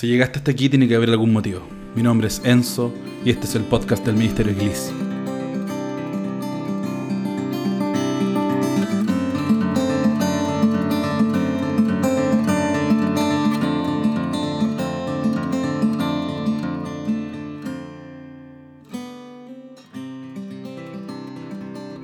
Si 0.00 0.06
llegaste 0.06 0.38
hasta 0.38 0.52
aquí 0.52 0.70
tiene 0.70 0.88
que 0.88 0.94
haber 0.94 1.10
algún 1.10 1.30
motivo. 1.30 1.60
Mi 1.94 2.02
nombre 2.02 2.28
es 2.28 2.40
Enzo 2.42 2.90
y 3.22 3.28
este 3.28 3.44
es 3.44 3.54
el 3.54 3.64
podcast 3.64 4.02
del 4.06 4.16
Ministerio 4.16 4.50
Iglesia. 4.50 4.94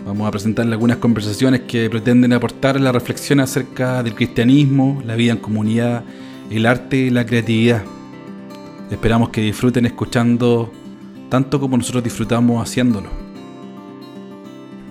Vamos 0.04 0.28
a 0.28 0.30
presentarle 0.30 0.74
algunas 0.74 0.98
conversaciones 0.98 1.62
que 1.62 1.88
pretenden 1.88 2.34
aportar 2.34 2.78
la 2.78 2.92
reflexión 2.92 3.40
acerca 3.40 4.02
del 4.02 4.14
cristianismo, 4.14 5.02
la 5.06 5.16
vida 5.16 5.32
en 5.32 5.38
comunidad, 5.38 6.04
el 6.50 6.66
arte 6.66 6.96
y 6.96 7.10
la 7.10 7.26
creatividad. 7.26 7.82
Esperamos 8.90 9.30
que 9.30 9.40
disfruten 9.40 9.84
escuchando 9.86 10.72
tanto 11.28 11.58
como 11.58 11.76
nosotros 11.76 12.04
disfrutamos 12.04 12.62
haciéndolo. 12.62 13.08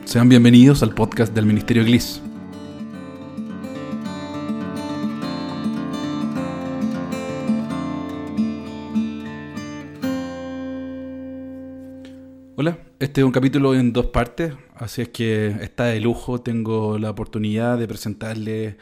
Sean 0.03 0.27
bienvenidos 0.27 0.83
al 0.83 0.93
podcast 0.93 1.33
del 1.33 1.45
Ministerio 1.45 1.83
Glis. 1.85 2.21
Hola, 12.57 12.77
este 12.99 13.21
es 13.21 13.25
un 13.25 13.31
capítulo 13.31 13.75
en 13.75 13.93
dos 13.93 14.07
partes, 14.07 14.53
así 14.75 15.01
es 15.01 15.09
que 15.09 15.47
está 15.61 15.85
de 15.85 15.99
lujo, 15.99 16.41
tengo 16.41 16.97
la 16.97 17.11
oportunidad 17.11 17.77
de 17.77 17.87
presentarles 17.87 18.75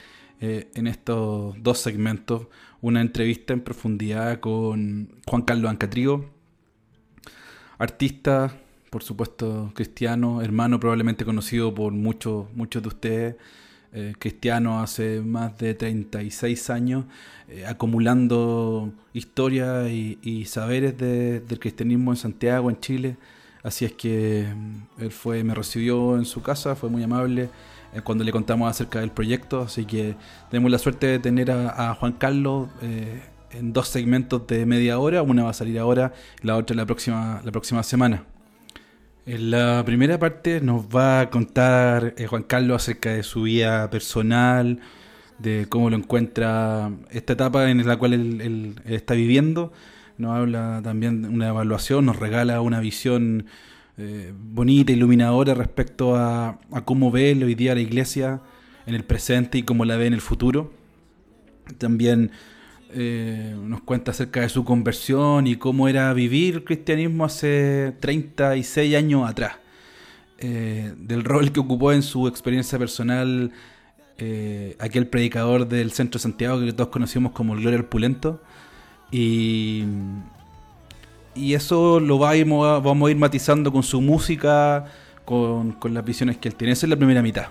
eh, 0.45 0.69
en 0.75 0.87
estos 0.87 1.55
dos 1.61 1.79
segmentos. 1.79 2.47
Una 2.81 2.99
entrevista 3.01 3.53
en 3.53 3.61
profundidad 3.61 4.39
con 4.41 5.09
Juan 5.25 5.41
Carlos 5.43 5.69
Ancatrío, 5.71 6.25
artista, 7.77 8.53
por 8.89 9.03
supuesto 9.03 9.71
cristiano, 9.73 10.41
hermano 10.41 10.79
probablemente 10.79 11.25
conocido 11.25 11.73
por 11.73 11.93
muchos, 11.93 12.47
muchos 12.53 12.81
de 12.81 12.87
ustedes, 12.87 13.35
eh, 13.93 14.13
cristiano 14.17 14.81
hace 14.81 15.21
más 15.21 15.57
de 15.57 15.73
36 15.75 16.69
años, 16.69 17.05
eh, 17.47 17.65
acumulando 17.65 18.91
historias 19.13 19.89
y, 19.89 20.17
y 20.21 20.45
saberes 20.45 20.97
de- 20.97 21.39
del 21.41 21.59
cristianismo 21.59 22.11
en 22.11 22.17
Santiago, 22.17 22.69
en 22.69 22.79
Chile. 22.79 23.17
Así 23.63 23.85
es 23.85 23.93
que 23.93 24.45
mm, 24.55 25.01
él 25.03 25.11
fue, 25.11 25.43
me 25.43 25.53
recibió 25.55 26.17
en 26.17 26.25
su 26.25 26.41
casa, 26.41 26.75
fue 26.75 26.89
muy 26.89 27.03
amable 27.03 27.49
eh, 27.93 28.01
cuando 28.01 28.23
le 28.23 28.31
contamos 28.31 28.69
acerca 28.69 28.99
del 28.99 29.11
proyecto. 29.11 29.61
Así 29.61 29.85
que 29.85 30.15
tenemos 30.49 30.71
la 30.71 30.77
suerte 30.77 31.07
de 31.07 31.19
tener 31.19 31.51
a, 31.51 31.93
Juan 31.95 32.13
Carlos 32.13 32.69
eh, 32.81 33.21
en 33.51 33.73
dos 33.73 33.87
segmentos 33.87 34.45
de 34.47 34.65
media 34.65 34.99
hora. 34.99 35.21
Una 35.21 35.43
va 35.43 35.51
a 35.51 35.53
salir 35.53 35.79
ahora, 35.79 36.13
la 36.41 36.55
otra 36.57 36.75
la 36.75 36.85
próxima, 36.85 37.41
la 37.43 37.51
próxima 37.51 37.83
semana. 37.83 38.25
En 39.25 39.51
la 39.51 39.83
primera 39.85 40.19
parte 40.19 40.59
nos 40.59 40.85
va 40.85 41.21
a 41.21 41.29
contar 41.29 42.13
eh, 42.17 42.27
Juan 42.27 42.43
Carlos 42.43 42.83
acerca 42.83 43.11
de 43.11 43.23
su 43.23 43.43
vida 43.43 43.89
personal, 43.89 44.79
de 45.39 45.65
cómo 45.69 45.89
lo 45.89 45.95
encuentra 45.95 46.91
esta 47.09 47.33
etapa 47.33 47.69
en 47.69 47.85
la 47.87 47.97
cual 47.97 48.13
él, 48.13 48.41
él- 48.41 48.75
él 48.85 48.93
está 48.93 49.13
viviendo. 49.13 49.71
Nos 50.17 50.35
habla 50.37 50.81
también 50.83 51.21
de 51.23 51.29
una 51.29 51.47
evaluación, 51.49 52.05
nos 52.05 52.17
regala 52.17 52.59
una 52.61 52.79
visión 52.81 53.45
eh, 53.97 54.33
bonita, 54.35 54.91
iluminadora 54.91 55.53
respecto 55.53 56.15
a, 56.15 56.59
cómo 56.83 57.11
ve 57.11 57.37
hoy 57.43 57.53
día 57.53 57.75
la 57.75 57.81
iglesia 57.81 58.41
en 58.87 58.95
el 58.95 59.03
presente 59.03 59.59
y 59.59 59.63
cómo 59.63 59.85
la 59.85 59.97
ve 59.97 60.07
en 60.07 60.13
el 60.13 60.21
futuro. 60.21 60.73
También 61.77 62.31
eh, 62.91 63.55
nos 63.61 63.81
cuenta 63.81 64.11
acerca 64.11 64.41
de 64.41 64.49
su 64.49 64.65
conversión 64.65 65.45
y 65.45 65.57
cómo 65.57 65.87
era 65.87 66.11
vivir 66.13 66.55
el 66.55 66.63
cristianismo 66.63 67.25
hace 67.25 67.93
36 67.99 68.95
años 68.95 69.29
atrás. 69.29 69.57
Eh, 70.39 70.93
del 70.97 71.23
rol 71.23 71.51
que 71.51 71.59
ocupó 71.59 71.93
en 71.93 72.01
su 72.01 72.27
experiencia 72.27 72.77
personal 72.79 73.51
aquel 74.79 75.07
predicador 75.07 75.67
del 75.67 75.91
centro 75.91 76.17
Santiago 76.17 76.57
que 76.61 76.71
todos 76.71 76.89
conocimos 76.89 77.33
como 77.33 77.55
Gloria 77.55 77.89
Pulento. 77.89 78.41
Y, 79.11 79.83
y 81.35 81.53
eso 81.53 81.99
lo 81.99 82.17
vamos 82.17 82.67
a, 82.67 82.79
vamos 82.79 83.07
a 83.07 83.11
ir 83.11 83.17
matizando 83.17 83.71
con 83.71 83.83
su 83.83 84.01
música, 84.01 84.85
con, 85.25 85.73
con 85.73 85.93
las 85.93 86.05
visiones 86.05 86.37
que 86.37 86.49
él 86.49 86.55
tiene. 86.55 86.73
Esa 86.73 86.85
es 86.85 86.89
la 86.89 86.97
primera 86.97 87.21
mitad. 87.21 87.47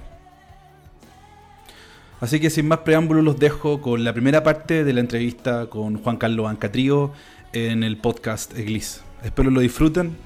Así 2.20 2.38
que 2.38 2.50
sin 2.50 2.68
más 2.68 2.78
preámbulos 2.78 3.24
los 3.24 3.38
dejo 3.38 3.80
con 3.80 4.04
la 4.04 4.12
primera 4.12 4.44
parte 4.44 4.84
de 4.84 4.92
la 4.92 5.00
entrevista 5.00 5.66
con 5.66 5.98
Juan 6.00 6.16
Carlos 6.16 6.48
Ancatrío 6.48 7.12
en 7.52 7.82
el 7.82 7.96
podcast 7.96 8.56
Eglis. 8.56 9.02
Espero 9.24 9.50
lo 9.50 9.60
disfruten. 9.60 10.16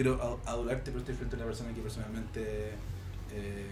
Quiero 0.00 0.40
adularte, 0.46 0.90
pero 0.92 1.00
estoy 1.00 1.14
frente 1.14 1.36
a 1.36 1.38
una 1.40 1.46
persona 1.46 1.74
que 1.74 1.82
personalmente 1.82 2.70
eh, 3.32 3.66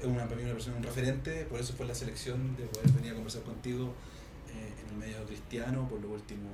es 0.00 0.04
una, 0.04 0.24
para 0.24 0.34
mí 0.34 0.42
una 0.42 0.54
persona, 0.54 0.76
un 0.76 0.82
referente. 0.82 1.44
Por 1.44 1.60
eso 1.60 1.72
fue 1.74 1.86
la 1.86 1.94
selección 1.94 2.56
de 2.56 2.64
poder 2.64 2.90
venir 2.90 3.12
a 3.12 3.14
conversar 3.14 3.42
contigo 3.42 3.94
eh, 4.52 4.72
en 4.82 4.90
el 4.90 4.96
medio 4.96 5.24
cristiano 5.24 5.88
por 5.88 6.00
los 6.00 6.10
últimos 6.10 6.50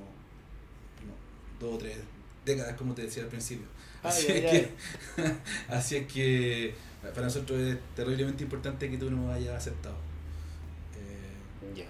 no, 1.07 1.65
dos 1.65 1.75
o 1.75 1.77
tres 1.79 1.97
décadas, 2.45 2.75
como 2.77 2.93
te 2.93 3.01
decía 3.01 3.23
al 3.23 3.29
principio. 3.29 3.65
Ay, 4.03 4.09
Así, 4.11 4.31
ay, 4.31 4.37
es 4.37 4.51
que, 4.51 4.71
así 5.69 5.95
es 5.95 6.07
que 6.07 6.75
para 7.01 7.23
nosotros 7.23 7.59
es 7.61 7.77
terriblemente 7.95 8.43
importante 8.43 8.91
que 8.91 8.97
tú 8.99 9.09
nos 9.09 9.33
hayas 9.33 9.55
aceptado. 9.55 9.95
Eh, 10.95 11.73
Ya. 11.75 11.87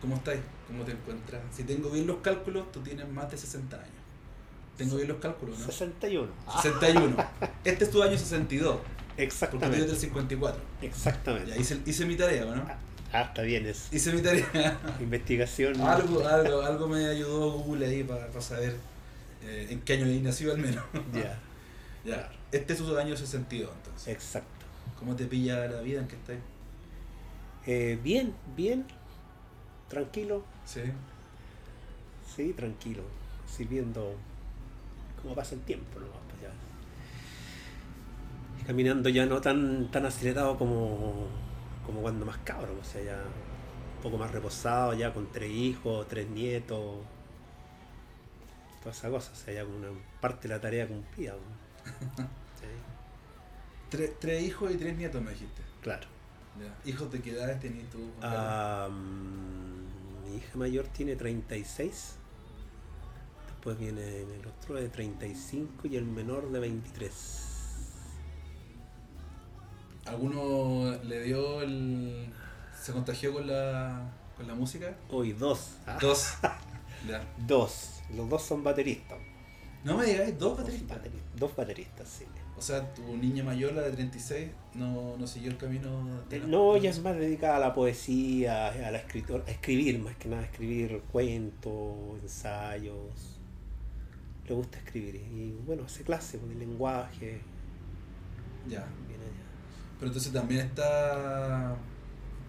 ¿Cómo 0.00 0.14
estás? 0.14 0.36
¿Cómo 0.68 0.84
te 0.84 0.92
encuentras? 0.92 1.42
Si 1.52 1.64
tengo 1.64 1.90
bien 1.90 2.06
los 2.06 2.18
cálculos, 2.18 2.70
tú 2.70 2.80
tienes 2.80 3.08
más 3.08 3.28
de 3.28 3.36
60 3.36 3.76
años. 3.76 4.01
Tengo 4.76 4.96
bien 4.96 5.08
los 5.08 5.18
cálculos, 5.18 5.58
¿no? 5.58 5.66
61. 5.66 6.28
61. 6.62 7.16
Este 7.64 7.84
es 7.84 7.90
tu 7.90 8.02
año 8.02 8.18
62, 8.18 8.76
porque 8.76 8.86
tú 8.86 8.86
eres 9.16 9.16
del 9.16 9.24
Exactamente. 9.24 9.96
54. 9.96 10.62
Exactamente. 10.82 11.50
Ya 11.50 11.56
hice, 11.56 11.78
hice 11.84 12.06
mi 12.06 12.16
tarea, 12.16 12.46
¿o 12.46 12.56
¿no? 12.56 12.64
Ah, 13.12 13.22
está 13.22 13.42
bien, 13.42 13.66
es 13.66 13.92
Hice 13.92 14.12
mi 14.12 14.22
tarea. 14.22 14.78
investigación. 15.00 15.78
algo, 15.80 16.26
algo, 16.26 16.62
algo 16.62 16.88
me 16.88 17.06
ayudó 17.06 17.52
Google 17.52 17.86
ahí 17.86 18.02
para 18.04 18.40
saber 18.40 18.76
eh, 19.44 19.66
en 19.70 19.80
qué 19.82 19.94
año 19.94 20.06
he 20.06 20.20
nacido 20.20 20.52
al 20.52 20.58
menos. 20.58 20.84
Ya, 21.12 21.38
ya. 22.04 22.32
Este 22.50 22.72
es 22.72 22.78
tu 22.78 22.96
año 22.96 23.16
62, 23.16 23.70
entonces. 23.76 24.08
exacto. 24.08 24.48
¿Cómo 24.98 25.14
te 25.16 25.26
pilla 25.26 25.66
la 25.66 25.80
vida 25.82 26.00
en 26.00 26.08
que 26.08 26.16
estás? 26.16 26.36
Eh, 27.66 27.98
bien, 28.02 28.34
bien. 28.56 28.86
Tranquilo. 29.88 30.42
Sí. 30.64 30.80
Sí, 32.34 32.52
tranquilo. 32.54 33.02
Sirviendo 33.46 34.16
cómo 35.22 35.34
pasa 35.34 35.54
el 35.54 35.60
tiempo, 35.62 35.98
¿no? 36.00 36.06
Pues 36.06 36.42
ya. 36.42 36.50
Caminando 38.66 39.08
ya 39.08 39.26
no 39.26 39.40
tan, 39.40 39.90
tan 39.90 40.06
acelerado 40.06 40.56
como, 40.58 41.26
como 41.86 42.00
cuando 42.02 42.24
más 42.26 42.38
cabro, 42.38 42.74
o 42.80 42.84
sea, 42.84 43.02
ya 43.02 43.22
un 43.96 44.02
poco 44.02 44.18
más 44.18 44.30
reposado, 44.30 44.94
ya 44.94 45.12
con 45.12 45.30
tres 45.32 45.50
hijos, 45.50 46.06
tres 46.08 46.28
nietos. 46.28 46.96
Toda 48.80 48.92
esa 48.92 49.10
cosa, 49.10 49.32
o 49.32 49.36
sea, 49.36 49.54
ya 49.54 49.64
con 49.64 49.74
una 49.74 49.88
parte 50.20 50.48
de 50.48 50.54
la 50.54 50.60
tarea 50.60 50.86
cumplida. 50.86 51.34
¿no? 51.34 52.24
Sí, 52.60 52.66
Tres, 53.90 54.12
tres 54.20 54.42
hijos 54.44 54.72
y 54.72 54.76
tres 54.76 54.96
nietos, 54.96 55.20
me 55.22 55.30
dijiste. 55.32 55.62
claro. 55.80 56.06
Ya. 56.60 56.90
¿Hijos 56.90 57.10
de 57.10 57.20
qué 57.22 57.30
edades 57.30 57.58
tenías 57.60 57.88
tú? 57.88 57.98
Ah, 58.20 58.86
mm, 58.90 60.24
mi 60.30 60.36
hija 60.36 60.58
mayor 60.58 60.86
tiene 60.88 61.16
36. 61.16 62.16
Después 63.64 63.78
viene 63.78 64.22
el 64.22 64.44
otro 64.44 64.74
de 64.74 64.88
35 64.88 65.86
y 65.86 65.94
el 65.94 66.04
menor 66.04 66.50
de 66.50 66.58
23. 66.58 67.12
¿Alguno 70.06 70.96
le 71.04 71.22
dio 71.22 71.62
el. 71.62 72.26
se 72.76 72.92
contagió 72.92 73.32
con 73.32 73.46
la. 73.46 74.10
con 74.36 74.48
la 74.48 74.56
música? 74.56 74.96
Hoy 75.10 75.32
dos. 75.32 75.76
Ah, 75.86 75.96
Dos. 76.00 76.34
Ya. 77.08 77.24
Dos. 77.46 78.00
Los 78.16 78.28
dos 78.28 78.42
son 78.42 78.64
bateristas. 78.64 79.18
No 79.84 79.96
me 79.96 80.06
digas, 80.06 80.36
dos 80.40 80.56
Dos 80.56 80.58
bateristas. 80.58 80.98
bateri- 80.98 81.36
Dos 81.38 81.54
bateristas, 81.56 82.08
sí. 82.08 82.24
O 82.58 82.60
sea, 82.60 82.92
tu 82.94 83.16
niña 83.16 83.44
mayor, 83.44 83.74
la 83.74 83.82
de 83.82 83.92
36, 83.92 84.50
no, 84.74 85.16
no 85.16 85.26
siguió 85.28 85.50
el 85.52 85.56
camino 85.56 86.20
de 86.28 86.40
la- 86.40 86.46
No, 86.48 86.74
ella 86.74 86.90
es 86.90 87.00
más 87.00 87.16
dedicada 87.16 87.56
a 87.56 87.60
la 87.60 87.72
poesía, 87.74 88.68
a 88.68 88.90
la 88.90 88.98
escritor, 88.98 89.44
a 89.46 89.50
escribir 89.52 90.00
más 90.00 90.16
que 90.16 90.28
nada, 90.28 90.42
a 90.42 90.46
escribir 90.46 91.00
cuentos, 91.12 92.18
ensayos. 92.22 93.31
Le 94.48 94.54
gusta 94.54 94.78
escribir 94.78 95.16
y 95.16 95.52
bueno, 95.66 95.84
hace 95.84 96.02
clase 96.02 96.38
con 96.38 96.50
el 96.50 96.58
lenguaje. 96.58 97.40
Ya. 98.68 98.86
Viene 99.08 99.24
allá. 99.24 99.44
Pero 99.98 100.08
entonces 100.10 100.32
también 100.32 100.60
está 100.66 101.76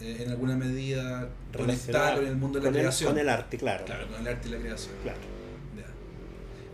eh, 0.01 0.17
en 0.21 0.29
alguna 0.31 0.55
medida 0.55 1.29
Relacionada 1.51 2.15
con 2.15 2.25
el 2.27 2.35
mundo 2.35 2.59
de 2.59 2.65
la 2.65 2.69
con 2.71 2.75
el- 2.75 2.81
creación. 2.81 3.11
Con 3.11 3.19
el 3.19 3.29
arte, 3.29 3.57
claro. 3.57 3.85
Claro, 3.85 4.07
con 4.07 4.21
el 4.21 4.27
arte 4.27 4.47
y 4.47 4.51
la 4.51 4.57
creación. 4.57 4.95
Claro. 5.03 5.19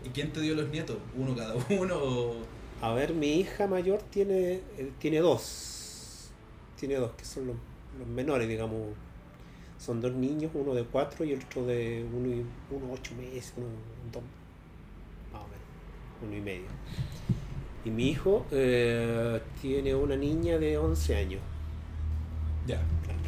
¿Y 0.04 0.08
quién 0.10 0.32
te 0.32 0.40
dio 0.40 0.54
los 0.54 0.68
nietos? 0.70 0.96
¿Uno 1.16 1.36
cada 1.36 1.54
uno? 1.70 1.96
o- 2.02 2.36
A 2.80 2.94
ver, 2.94 3.12
mi 3.14 3.34
hija 3.40 3.66
mayor 3.66 4.00
tiene, 4.10 4.54
eh, 4.78 4.90
tiene 4.98 5.18
dos. 5.18 6.30
Tiene 6.78 6.94
dos, 6.96 7.12
que 7.12 7.24
son 7.26 7.46
los, 7.48 7.56
los 7.98 8.08
menores, 8.08 8.48
digamos. 8.48 8.80
Son 9.78 10.00
dos 10.00 10.12
niños, 10.14 10.50
uno 10.54 10.74
de 10.74 10.84
cuatro 10.84 11.24
y 11.26 11.32
el 11.32 11.42
otro 11.42 11.66
de 11.66 12.06
uno 12.12 12.28
y 12.28 12.44
uno 12.74 12.92
ocho 12.92 13.14
meses, 13.14 13.52
uno 13.58 13.66
dos, 14.12 14.22
uno 16.22 16.36
y 16.36 16.40
medio. 16.40 16.66
Y 17.84 17.90
mi 17.90 18.08
hijo 18.10 18.46
eh, 18.50 19.40
tiene 19.60 19.94
una 19.94 20.16
niña 20.16 20.58
de 20.58 20.76
11 20.76 21.16
años. 21.16 21.40
Ya, 22.66 22.76
Claro. 23.04 23.18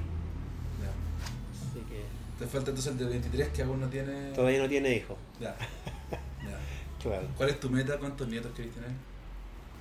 ya. 0.83 1.71
Así 1.71 1.81
que 1.89 2.03
Te 2.39 2.47
falta 2.47 2.71
entonces 2.71 2.93
el 2.93 2.99
de 2.99 3.05
23 3.07 3.49
que 3.49 3.63
aún 3.63 3.81
no 3.81 3.89
tiene... 3.89 4.33
todavía 4.33 4.63
no 4.63 4.69
tiene 4.69 4.95
hijo. 4.95 5.17
Ya. 5.41 5.57
ya. 6.43 6.59
Claro. 7.03 7.27
¿Cuál 7.37 7.49
es 7.51 7.61
tu 7.61 7.71
meta? 7.71 7.99
¿Cuántos 7.99 8.29
nietos 8.29 8.53
querés 8.55 8.73
tener? 8.75 8.91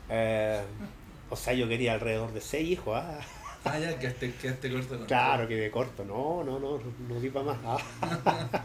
Eh, 0.10 0.62
o 1.30 1.36
sea, 1.36 1.54
yo 1.54 1.68
quería 1.68 1.94
alrededor 1.94 2.32
de 2.34 2.42
seis 2.42 2.70
hijos. 2.70 2.98
Ah. 2.98 3.20
Ah, 3.64 3.78
ya, 3.78 4.00
quedaste, 4.00 4.34
quedaste 4.42 4.72
corto 4.72 4.98
con 4.98 5.06
Claro, 5.06 5.48
que 5.48 5.56
de 5.56 5.70
corto. 5.70 6.04
No, 6.04 6.44
no, 6.44 6.58
no, 6.60 6.80
no 7.08 7.20
di 7.20 7.30
para 7.30 7.46
más. 7.46 7.58
Ah. 7.64 7.78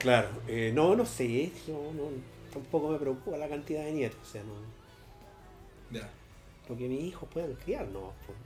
claro, 0.00 0.30
eh, 0.48 0.72
no, 0.74 0.96
no 0.96 1.06
sé. 1.06 1.52
No, 1.68 1.92
no, 1.92 2.10
tampoco 2.52 2.90
me 2.90 2.98
preocupa 2.98 3.36
la 3.36 3.48
cantidad 3.48 3.84
de 3.84 3.92
nietos. 3.92 4.18
O 4.22 4.24
sea, 4.30 4.42
no, 4.44 4.52
Ya. 5.98 6.08
lo 6.68 6.76
que 6.76 6.88
mis 6.88 7.00
hijos 7.04 7.28
puedan 7.32 7.52
criar, 7.54 7.86
no. 7.88 8.12
pues. 8.26 8.38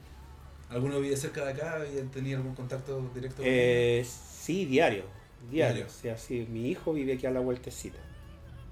¿Alguno 0.69 0.99
vive 0.99 1.15
cerca 1.15 1.45
de 1.45 1.51
acá 1.53 1.79
y 1.87 2.01
tenía 2.07 2.35
algún 2.37 2.53
contacto 2.53 2.99
directo 3.13 3.37
con 3.37 3.45
Eh, 3.47 4.05
sí, 4.05 4.65
diario. 4.65 5.03
Diario. 5.49 5.75
Diario. 5.75 5.85
O 5.85 5.89
sea, 5.89 6.17
sí, 6.17 6.45
mi 6.49 6.69
hijo 6.69 6.91
vive 6.93 7.13
aquí 7.13 7.25
a 7.25 7.31
la 7.31 7.39
vueltecita. 7.39 7.99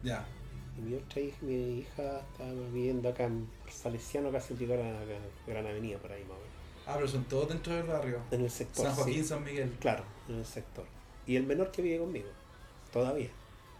Ya. 0.03 0.25
Y 0.77 0.81
mi 0.81 0.95
otra 0.95 1.21
hija, 1.21 1.37
mi 1.41 1.79
hija 1.79 2.19
está 2.19 2.51
viviendo 2.73 3.07
acá 3.07 3.23
en 3.25 3.47
Salesiano, 3.69 4.29
casi 4.29 4.55
llegar 4.55 4.79
a 4.79 5.05
Gran 5.47 5.65
Avenida, 5.67 5.97
por 5.99 6.11
ahí 6.11 6.23
más 6.23 6.31
o 6.31 6.39
menos. 6.41 6.49
Ah, 6.85 6.93
pero 6.95 7.07
son 7.07 7.23
todos 7.23 7.47
dentro 7.47 7.73
del 7.73 7.83
barrio. 7.83 8.19
En 8.29 8.41
el 8.41 8.49
sector. 8.51 8.85
San 8.87 8.95
Joaquín, 8.95 9.23
sí. 9.23 9.29
San 9.29 9.43
Miguel. 9.43 9.71
Claro, 9.79 10.03
en 10.27 10.35
el 10.35 10.45
sector. 10.45 10.85
Y 11.25 11.37
el 11.37 11.45
menor 11.45 11.71
que 11.71 11.81
vive 11.81 11.99
conmigo. 11.99 12.27
Todavía. 12.91 13.29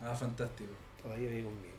Ah, 0.02 0.16
fantástico. 0.16 0.72
Todavía 1.06 1.30
vive 1.30 1.44
conmigo. 1.44 1.76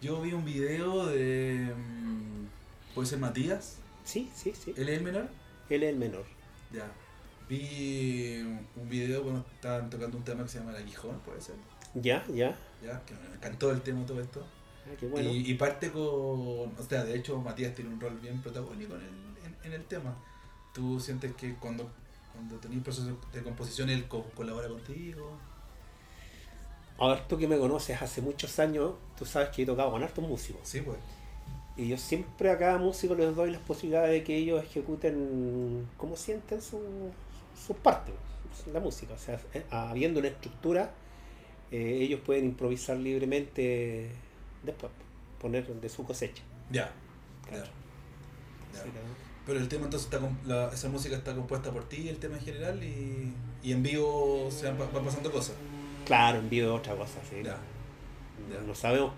Yo 0.00 0.20
vi 0.22 0.32
un 0.32 0.44
video 0.44 1.06
de... 1.06 1.74
mm, 1.76 2.94
¿Puede 2.94 3.08
ser 3.08 3.18
Matías? 3.18 3.78
Sí, 4.04 4.30
sí, 4.34 4.52
sí. 4.54 4.72
¿Él 4.76 4.88
es 4.88 4.98
el 4.98 5.04
menor? 5.04 5.28
Él 5.68 5.82
es 5.82 5.90
el 5.90 5.96
menor. 5.98 6.24
Ya. 6.72 6.86
Vi 7.48 8.40
un 8.76 8.88
video 8.88 9.22
cuando 9.22 9.44
estaban 9.54 9.90
tocando 9.90 10.16
un 10.16 10.24
tema 10.24 10.44
que 10.44 10.48
se 10.48 10.58
llama 10.60 10.70
El 10.70 10.84
Aguijón, 10.84 11.18
puede 11.20 11.40
ser. 11.40 11.56
Ya, 11.94 12.24
ya. 12.28 12.56
Ya, 12.82 13.04
que 13.04 13.14
me 13.14 13.34
encantó 13.34 13.70
el 13.72 13.82
tema 13.82 14.06
todo 14.06 14.20
esto. 14.20 14.46
Ah, 14.86 14.94
qué 14.98 15.06
bueno. 15.08 15.28
Y, 15.28 15.50
y 15.50 15.54
parte 15.54 15.90
con. 15.90 16.02
O 16.02 16.86
sea, 16.88 17.04
de 17.04 17.16
hecho, 17.16 17.38
Matías 17.40 17.74
tiene 17.74 17.90
un 17.92 18.00
rol 18.00 18.16
bien 18.20 18.40
protagónico 18.40 18.94
en 18.94 19.02
el, 19.02 19.08
en, 19.44 19.56
en 19.64 19.72
el 19.72 19.84
tema. 19.86 20.14
¿Tú 20.72 20.98
sientes 21.00 21.34
que 21.34 21.54
cuando, 21.56 21.90
cuando 22.32 22.56
tenés 22.56 22.82
proceso 22.82 23.18
de 23.32 23.42
composición 23.42 23.90
él 23.90 24.08
co- 24.08 24.24
colabora 24.34 24.68
contigo? 24.68 25.36
A 26.98 27.08
ver, 27.08 27.26
tú 27.26 27.36
que 27.38 27.48
me 27.48 27.58
conoces 27.58 28.00
hace 28.00 28.20
muchos 28.20 28.58
años, 28.58 28.92
tú 29.18 29.24
sabes 29.26 29.48
que 29.50 29.62
he 29.62 29.66
tocado 29.66 29.90
con 29.90 30.02
hartos 30.02 30.26
músicos. 30.26 30.60
Sí, 30.64 30.80
pues. 30.82 30.98
Y 31.76 31.88
yo 31.88 31.96
siempre 31.96 32.50
a 32.50 32.58
cada 32.58 32.78
músico 32.78 33.14
les 33.14 33.34
doy 33.34 33.50
las 33.50 33.60
posibilidades 33.62 34.10
de 34.10 34.22
que 34.24 34.36
ellos 34.36 34.62
ejecuten 34.62 35.88
como 35.96 36.16
sienten 36.16 36.60
su, 36.60 36.78
sus 37.66 37.76
partes, 37.78 38.14
la 38.72 38.78
música. 38.80 39.14
O 39.14 39.18
sea, 39.18 39.40
eh, 39.54 39.64
habiendo 39.70 40.20
una 40.20 40.28
estructura, 40.28 40.92
eh, 41.70 41.98
ellos 42.02 42.20
pueden 42.24 42.44
improvisar 42.44 42.98
libremente 42.98 44.10
después, 44.62 44.92
poner 45.40 45.66
de 45.66 45.88
su 45.88 46.04
cosecha. 46.04 46.42
Ya. 46.70 46.92
Claro. 47.48 47.64
ya. 48.74 48.82
Pero 49.46 49.58
el 49.58 49.66
tema 49.68 49.84
entonces 49.86 50.08
está 50.12 50.20
la- 50.46 50.68
esa 50.72 50.88
música 50.88 51.16
está 51.16 51.34
compuesta 51.34 51.72
por 51.72 51.88
ti, 51.88 52.08
el 52.08 52.18
tema 52.18 52.36
en 52.36 52.42
general, 52.44 52.82
y, 52.84 53.32
y 53.62 53.72
en 53.72 53.82
vivo 53.82 54.48
se 54.50 54.66
van, 54.70 54.78
van 54.92 55.04
pasando 55.04 55.32
cosas. 55.32 55.56
Claro, 56.04 56.38
en 56.38 56.48
vivo 56.50 56.74
es 56.74 56.80
otra 56.80 56.94
cosa, 56.96 57.20
sí. 57.28 57.36
Ya. 57.42 57.56
Ya. 58.52 58.60
no 58.66 58.74
sabemos, 58.74 59.12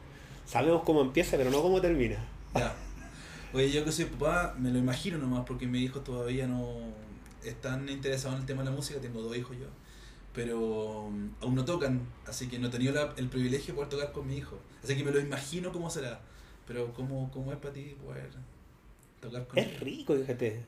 sabemos 0.47 0.83
cómo 0.85 1.01
empieza, 1.01 1.37
pero 1.37 1.51
no 1.51 1.63
cómo 1.63 1.81
termina. 1.81 2.17
Ya. 2.55 2.75
Oye, 3.53 3.71
yo 3.71 3.85
que 3.85 3.93
soy 3.93 4.07
papá, 4.07 4.55
me 4.59 4.71
lo 4.71 4.79
imagino 4.79 5.17
nomás, 5.19 5.45
porque 5.47 5.67
mis 5.67 5.83
hijos 5.83 6.03
todavía 6.05 6.47
no 6.47 6.77
están 7.45 7.89
interesados 7.89 8.35
en 8.37 8.41
el 8.43 8.47
tema 8.47 8.63
de 8.65 8.71
la 8.71 8.77
música, 8.77 9.01
tengo 9.01 9.21
dos 9.23 9.37
hijos 9.37 9.57
yo, 9.57 9.67
pero 10.35 11.03
um, 11.05 11.31
aún 11.41 11.55
no 11.55 11.65
tocan, 11.65 12.01
así 12.27 12.49
que 12.49 12.59
no 12.59 12.67
he 12.69 12.71
tenido 12.71 12.93
la- 12.93 13.15
el 13.17 13.29
privilegio 13.29 13.69
de 13.69 13.75
poder 13.75 13.89
tocar 13.91 14.13
con 14.13 14.27
mi 14.27 14.37
hijo. 14.37 14.59
Así 14.83 14.97
que 14.97 15.05
me 15.05 15.11
lo 15.13 15.21
imagino 15.21 15.71
cómo 15.73 15.89
será, 15.89 16.21
pero 16.67 16.93
cómo, 16.95 17.31
cómo 17.33 17.53
es 17.53 17.59
para 17.59 17.73
ti 17.75 17.97
poder 18.05 18.29
tocar 19.21 19.47
con 19.47 19.59
Es 19.59 19.69
ellos? 19.69 19.81
rico, 19.81 20.15
fíjate. 20.17 20.65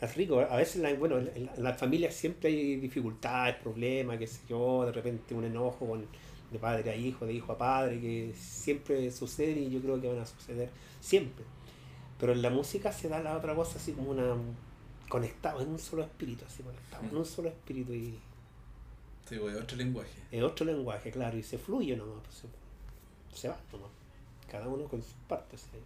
Es 0.00 0.14
rico. 0.16 0.40
A 0.40 0.56
veces, 0.56 0.82
la, 0.82 0.92
bueno, 0.94 1.18
en 1.18 1.46
la, 1.46 1.54
en 1.54 1.62
la 1.62 1.74
familia 1.74 2.10
siempre 2.10 2.50
hay 2.50 2.76
dificultades, 2.76 3.56
problemas, 3.56 4.18
qué 4.18 4.26
sé 4.26 4.40
yo, 4.48 4.84
de 4.84 4.92
repente 4.92 5.34
un 5.34 5.44
enojo 5.44 5.86
con, 5.86 6.06
de 6.50 6.58
padre 6.58 6.90
a 6.90 6.96
hijo, 6.96 7.26
de 7.26 7.32
hijo 7.32 7.52
a 7.52 7.58
padre, 7.58 8.00
que 8.00 8.32
siempre 8.36 9.10
sucede 9.10 9.60
y 9.60 9.70
yo 9.70 9.80
creo 9.80 10.00
que 10.00 10.08
van 10.08 10.18
a 10.18 10.26
suceder 10.26 10.70
siempre. 11.00 11.44
Pero 12.18 12.32
en 12.32 12.42
la 12.42 12.50
música 12.50 12.92
se 12.92 13.08
da 13.08 13.20
la 13.22 13.36
otra 13.36 13.54
cosa 13.54 13.78
así 13.78 13.92
como 13.92 14.10
una 14.10 14.36
conectado 15.08 15.60
en 15.62 15.68
un 15.68 15.78
solo 15.78 16.02
espíritu, 16.02 16.44
así 16.46 16.62
conectado 16.62 17.04
en 17.08 17.16
un 17.16 17.24
solo 17.24 17.48
espíritu 17.48 17.92
y 17.94 18.18
Sí, 19.28 19.38
voy 19.38 19.54
a 19.54 19.58
otro 19.58 19.76
lenguaje. 19.76 20.22
es 20.30 20.42
otro 20.42 20.64
lenguaje, 20.66 21.10
claro, 21.10 21.36
y 21.36 21.42
se 21.42 21.58
fluye 21.58 21.96
nomás, 21.96 22.22
pues, 22.22 22.36
se, 22.36 23.40
se 23.40 23.48
va 23.48 23.58
nomás, 23.72 23.90
cada 24.50 24.68
uno 24.68 24.84
con 24.88 25.02
sus 25.02 25.14
partes. 25.28 25.62
¿sí? 25.62 25.78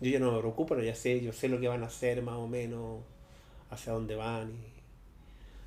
Yo 0.00 0.10
ya 0.10 0.18
no 0.18 0.32
me 0.32 0.38
preocupo, 0.40 0.74
no, 0.74 0.82
ya 0.82 0.94
sé, 0.94 1.20
yo 1.20 1.32
sé 1.32 1.48
lo 1.48 1.60
que 1.60 1.68
van 1.68 1.82
a 1.84 1.86
hacer 1.86 2.22
más 2.22 2.34
o 2.36 2.48
menos, 2.48 3.00
hacia 3.74 3.92
dónde 3.92 4.16
van 4.16 4.50
y 4.52 4.74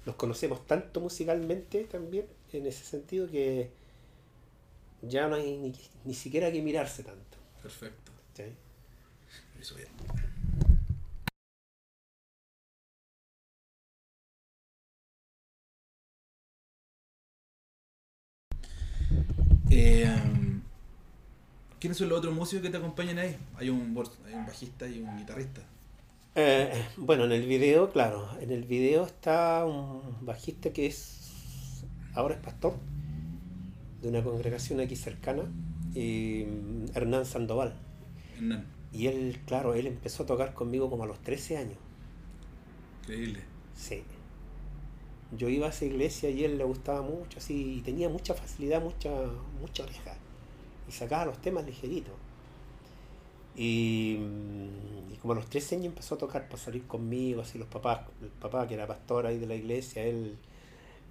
los 0.06 0.16
conocemos 0.16 0.66
tanto 0.66 1.02
musicalmente 1.02 1.84
también, 1.84 2.26
en 2.54 2.66
ese 2.66 2.86
sentido 2.86 3.30
que 3.30 3.70
ya 5.02 5.28
no 5.28 5.36
hay 5.36 5.58
ni, 5.58 5.74
ni 6.06 6.14
siquiera 6.14 6.52
que 6.52 6.62
mirarse 6.62 7.04
tanto. 7.04 7.38
Perfecto. 7.62 8.12
¿sí? 8.34 8.44
Eso 9.60 9.76
bien. 9.76 9.90
Eh, 19.70 20.10
¿Quiénes 21.80 21.98
son 21.98 22.10
los 22.10 22.20
otros 22.20 22.34
músicos 22.34 22.64
que 22.64 22.70
te 22.70 22.78
acompañan 22.78 23.20
ahí? 23.20 23.38
Hay 23.58 23.70
un, 23.70 23.96
hay 24.26 24.34
un 24.34 24.46
bajista 24.46 24.88
y 24.88 25.02
un 25.02 25.18
guitarrista. 25.18 25.62
Eh, 26.40 26.72
bueno, 26.98 27.26
en 27.26 27.32
el 27.32 27.48
video, 27.48 27.90
claro, 27.92 28.30
en 28.40 28.52
el 28.52 28.64
video 28.64 29.08
está 29.08 29.66
un 29.66 30.24
bajista 30.24 30.72
que 30.72 30.86
es 30.86 31.84
ahora 32.14 32.36
es 32.36 32.42
pastor 32.42 32.76
de 34.04 34.10
una 34.10 34.24
congregación 34.24 34.80
aquí 34.80 34.96
cercana, 34.96 35.52
y, 35.96 36.46
mm, 36.46 36.96
Hernán 36.96 37.26
Sandoval. 37.26 37.74
Hernán. 38.36 38.68
Y 38.94 39.08
él, 39.08 39.40
claro, 39.48 39.74
él 39.74 39.88
empezó 39.88 40.24
a 40.24 40.26
tocar 40.28 40.54
conmigo 40.54 40.92
como 40.92 41.06
a 41.06 41.08
los 41.08 41.20
13 41.24 41.58
años. 41.58 41.78
Increíble. 43.02 43.40
Sí. 43.76 44.04
Yo 45.36 45.50
iba 45.50 45.66
a 45.66 45.70
esa 45.72 45.86
iglesia 45.86 46.30
y 46.30 46.44
él 46.44 46.60
le 46.60 46.64
gustaba 46.66 47.02
mucho, 47.02 47.40
así, 47.40 47.78
y 47.78 47.82
tenía 47.82 48.10
mucha 48.10 48.36
facilidad, 48.36 48.80
mucha, 48.80 49.10
mucha 49.60 49.84
oreja. 49.84 50.16
Y 50.88 50.92
sacaba 50.92 51.26
los 51.26 51.42
temas 51.42 51.66
ligeritos. 51.66 52.14
Y, 53.58 54.18
mm, 54.20 55.14
y 55.14 55.18
como 55.18 55.34
a 55.34 55.36
los 55.36 55.50
13 55.50 55.76
años 55.76 55.88
empezó 55.88 56.16
a 56.16 56.18
tocar 56.20 56.48
para 56.48 56.58
salir 56.62 56.86
conmigo, 56.88 57.42
así 57.42 57.58
los 57.58 57.68
papás, 57.68 58.02
el 58.22 58.30
papá 58.30 58.68
que 58.68 58.76
era 58.76 58.88
pastor 58.88 59.26
ahí 59.26 59.40
de 59.40 59.48
la 59.48 59.56
iglesia, 59.56 60.04
él 60.04 60.38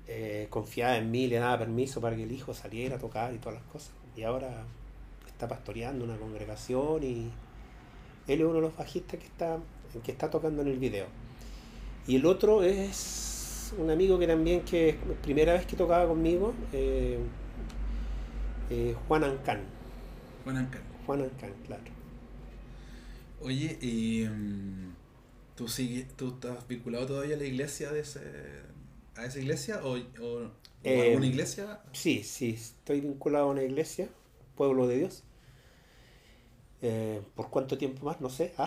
eh, 0.09 0.47
confiaba 0.51 0.97
en 0.97 1.11
mí, 1.11 1.27
le 1.27 1.37
daba 1.39 1.59
permiso 1.59 2.01
para 2.01 2.15
que 2.15 2.23
el 2.23 2.33
hijo 2.33 2.55
saliera 2.55 2.97
a 2.97 2.99
tocar 2.99 3.35
y 3.35 3.39
todas 3.39 3.55
las 3.55 3.65
cosas. 3.65 3.91
Y 4.17 4.23
ahora 4.23 4.65
está 5.27 5.49
pastoreando 5.49 6.05
una 6.05 6.17
congregación 6.17 7.03
y 7.03 7.31
él 8.29 8.41
es 8.41 8.47
uno 8.47 8.55
de 8.55 8.61
los 8.61 8.77
bajistas 8.77 9.19
que 9.19 9.27
está, 9.27 9.59
que 10.05 10.13
está 10.13 10.31
tocando 10.31 10.63
en 10.63 10.69
el 10.69 10.79
video. 10.79 11.07
Y 12.07 12.17
el 12.17 12.27
otro 12.27 12.63
es 12.63 13.75
un 13.77 13.91
amigo 13.91 14.19
que 14.19 14.29
también, 14.29 14.63
que 14.63 14.91
es 14.91 14.97
primera 15.23 15.55
vez 15.55 15.67
que 15.67 15.77
tocaba 15.77 16.07
conmigo, 16.07 16.55
eh, 16.73 17.19
eh, 18.71 18.95
Juan 19.09 19.25
Ancán. 19.25 19.63
Juan 20.45 20.57
Ancan. 20.57 20.83
Juan 21.05 21.23
Ancán, 21.23 21.53
claro. 21.67 21.96
Oye, 23.47 23.79
y 23.81 24.25
mm, 24.29 24.93
¿tú, 25.55 25.69
sigue, 25.69 26.05
¿tú 26.17 26.31
estás 26.31 26.67
vinculado 26.67 27.07
todavía 27.07 27.37
a 27.37 27.39
la 27.39 27.45
iglesia 27.45 27.93
de 27.93 28.01
ese, 28.01 28.21
a 29.15 29.25
esa 29.25 29.39
iglesia 29.39 29.83
o, 29.85 29.97
o, 30.21 30.51
o 30.51 30.51
Eh, 30.83 31.01
alguna 31.03 31.27
iglesia? 31.27 31.81
Sí, 31.93 32.25
sí, 32.25 32.51
estoy 32.51 33.01
vinculado 33.01 33.45
a 33.47 33.51
una 33.53 33.63
iglesia, 33.63 34.09
Pueblo 34.57 34.89
de 34.89 34.99
Dios. 34.99 35.23
Eh, 36.83 37.23
¿Por 37.35 37.51
cuánto 37.51 37.79
tiempo 37.79 38.05
más? 38.07 38.21
No 38.21 38.31
sé. 38.31 38.55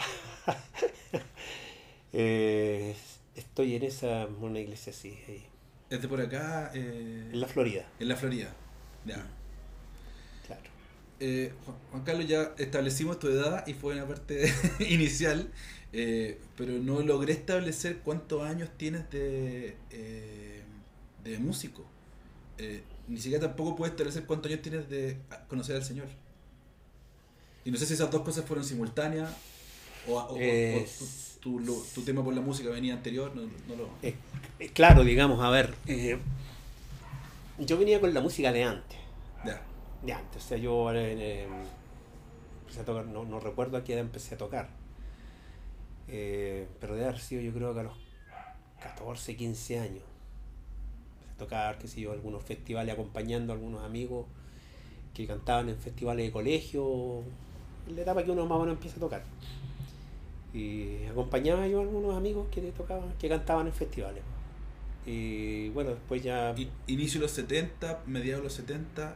Eh, 2.11 2.95
estoy 3.35 3.75
en 3.75 3.83
esa, 3.83 4.25
una 4.41 4.59
iglesia 4.59 4.91
así, 4.91 5.19
ahí, 5.27 5.47
por 6.07 6.21
acá, 6.21 6.71
en 6.73 7.39
la 7.39 7.47
Florida, 7.47 7.85
en 7.99 8.07
la 8.07 8.15
Florida. 8.15 8.55
Ya. 9.05 9.25
Eh, 11.19 11.51
Juan 11.91 12.03
Carlos, 12.03 12.27
ya 12.27 12.53
establecimos 12.57 13.19
tu 13.19 13.27
edad 13.27 13.67
y 13.67 13.73
fue 13.73 13.93
una 13.93 14.07
parte 14.07 14.53
inicial, 14.89 15.51
eh, 15.91 16.39
pero 16.55 16.73
no 16.73 17.01
logré 17.01 17.33
establecer 17.33 17.97
cuántos 17.97 18.43
años 18.43 18.69
tienes 18.77 19.09
de, 19.09 19.75
eh, 19.91 20.61
de 21.23 21.39
músico. 21.39 21.85
ni 23.07 23.17
siquiera 23.17 23.47
tampoco 23.47 23.75
puedes 23.75 23.91
establecer 23.91 24.25
cuántos 24.25 24.51
años 24.51 24.61
tienes 24.61 24.89
de 24.89 25.17
conocer 25.47 25.75
al 25.75 25.83
Señor. 25.83 26.07
Y 27.65 27.71
no 27.71 27.77
sé 27.77 27.85
si 27.85 27.93
esas 27.93 28.09
dos 28.09 28.21
cosas 28.21 28.45
fueron 28.45 28.63
simultáneas 28.63 29.29
o, 30.07 30.37
tu, 31.41 31.61
tu, 31.93 32.01
tema 32.03 32.23
por 32.23 32.33
la 32.33 32.41
música 32.41 32.69
venía 32.69 32.93
anterior. 32.93 33.35
No, 33.35 33.75
lo... 33.75 33.89
claro, 34.73 35.03
digamos, 35.03 35.43
a 35.43 35.49
ver, 35.49 35.75
yo 37.57 37.77
venía 37.77 37.99
con 37.99 38.13
la 38.13 38.21
música 38.21 38.53
de 38.53 38.63
antes. 38.63 38.98
Ya 40.05 40.17
antes. 40.19 40.43
O 40.43 40.47
sea, 40.47 40.57
yo 40.57 40.91
eh, 40.93 41.47
empecé 42.61 42.81
a 42.81 42.85
tocar, 42.85 43.05
no, 43.05 43.39
recuerdo 43.39 43.77
a 43.77 43.83
qué 43.83 43.93
edad 43.93 44.01
empecé 44.01 44.35
a 44.35 44.37
tocar. 44.37 44.69
Eh, 46.07 46.67
pero 46.79 46.95
de 46.95 47.03
haber 47.03 47.19
sido 47.19 47.41
yo 47.41 47.53
creo 47.53 47.73
que 47.73 47.81
a 47.81 47.83
los 47.83 47.97
14, 48.81 49.35
15 49.35 49.79
años. 49.79 50.03
Empecé 51.13 51.33
a 51.33 51.37
tocar, 51.37 51.77
qué 51.77 51.87
sé 51.87 52.01
yo, 52.01 52.11
algunos 52.11 52.43
festivales 52.43 52.93
acompañando 52.93 53.53
a 53.53 53.55
algunos 53.55 53.83
amigos 53.83 54.25
que 55.13 55.27
cantaban 55.27 55.69
en 55.69 55.77
festivales 55.77 56.25
de 56.25 56.31
colegio, 56.31 57.23
en 57.87 57.95
la 57.95 58.03
etapa 58.03 58.23
que 58.23 58.31
uno 58.31 58.45
más 58.45 58.57
o 58.57 58.61
menos 58.61 58.75
empieza 58.75 58.97
a 58.97 58.99
tocar. 58.99 59.23
Y 60.53 61.05
acompañaba 61.05 61.67
yo 61.67 61.79
a 61.79 61.81
algunos 61.81 62.15
amigos 62.15 62.47
que 62.49 62.61
tocaban, 62.71 63.13
que 63.19 63.27
cantaban 63.29 63.67
en 63.67 63.73
festivales. 63.73 64.23
Y 65.05 65.69
bueno, 65.69 65.91
después 65.91 66.23
ya. 66.23 66.55
Inicio 66.87 67.19
de 67.19 67.25
los 67.25 67.31
70, 67.31 68.03
mediados 68.05 68.41
de 68.41 68.43
los 68.45 68.53
70, 68.53 69.15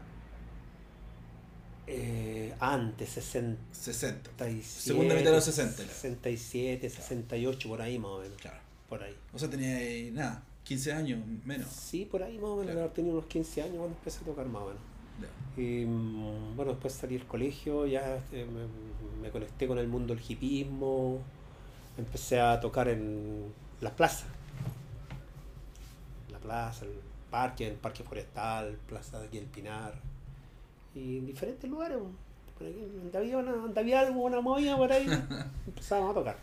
eh, 1.86 2.54
antes, 2.60 3.10
60, 3.10 3.62
60. 3.74 4.30
Segunda 4.64 5.16
mitad 5.16 5.32
de 5.32 5.36
los 5.36 5.44
60. 5.44 5.84
67, 5.84 6.90
68, 6.90 7.70
por 7.70 7.82
ahí 7.82 8.00
más 8.00 8.12
o 8.12 8.20
menos. 8.20 8.38
Claro. 8.40 8.60
Por 8.88 9.04
ahí. 9.04 9.16
O 9.34 9.40
sea, 9.40 9.50
tenía 9.50 10.12
nada, 10.12 10.44
15 10.64 10.94
años 10.94 11.20
menos. 11.46 11.68
Sí, 11.70 12.06
por 12.06 12.24
ahí 12.24 12.38
más 12.38 12.52
o 12.52 12.56
menos. 12.58 12.74
Claro. 12.74 12.90
Tenía 12.92 13.12
unos 13.12 13.26
15 13.26 13.62
años 13.62 13.78
cuando 13.78 13.98
empecé 13.98 14.22
a 14.22 14.26
tocar 14.26 14.46
más 14.46 14.62
o 14.62 14.66
menos. 14.68 14.82
Y 15.56 15.86
mm, 15.86 16.56
bueno, 16.56 16.72
después 16.72 16.94
salí 16.94 17.18
del 17.18 17.28
colegio, 17.28 17.86
ya 17.86 18.20
eh, 18.32 18.48
me, 19.22 19.30
conecté 19.30 19.68
con 19.68 19.78
el 19.78 19.88
mundo 19.88 20.16
del 20.16 20.24
hipismo, 20.28 21.20
empecé 21.98 22.40
a 22.40 22.60
tocar 22.60 22.88
en 22.88 23.54
las 23.80 23.94
plazas. 23.94 24.26
La 26.32 26.40
plaza, 26.40 26.86
el 26.86 26.94
parque, 27.30 27.68
el 27.68 27.76
parque 27.76 28.04
forestal, 28.04 28.78
plaza 28.88 29.20
de 29.20 29.28
aquí 29.28 29.38
el 29.38 29.46
Pinar 29.46 30.13
y 30.96 31.18
en 31.18 31.26
diferentes 31.26 31.70
lugares. 31.70 31.98
Por 32.58 32.68
aquí, 32.68 32.80
donde 32.80 33.18
había, 33.18 33.38
una, 33.38 33.80
había 33.80 34.00
algo, 34.02 34.22
una 34.22 34.42
movida 34.42 34.78
por 34.78 34.92
ahí, 34.92 35.08
empezábamos 35.68 36.12
a 36.12 36.20
tocar. 36.20 36.38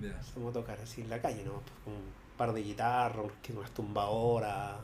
Empezamos 0.00 0.50
a 0.50 0.52
tocar 0.60 0.78
así 0.80 1.00
en 1.00 1.10
la 1.10 1.20
calle, 1.20 1.42
¿no? 1.44 1.52
Pues, 1.52 1.72
con 1.84 1.94
un 1.94 2.02
par 2.36 2.52
de 2.52 2.62
guitarras, 2.62 3.26
unas 3.54 3.70
tumbadoras. 3.72 4.76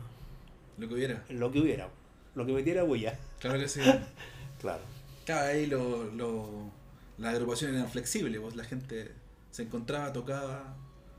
Lo 0.78 0.88
que 0.88 0.94
hubiera. 0.94 1.22
Lo 1.28 1.52
que 1.52 1.60
hubiera. 1.60 1.88
Lo 2.34 2.46
que 2.46 2.52
metiera 2.52 2.84
huella. 2.84 3.18
Claro 3.42 3.58
que 3.58 3.68
sí. 3.68 3.80
claro. 4.60 4.82
Claro, 5.24 5.48
ahí 5.48 5.66
lo, 5.66 6.04
lo, 6.12 6.70
las 7.18 7.34
agrupaciones 7.34 7.76
eran 7.76 7.88
flexibles, 7.88 8.40
pues 8.40 8.54
la 8.54 8.62
gente 8.62 9.12
se 9.50 9.64
encontraba, 9.64 10.12
tocaba, 10.12 10.76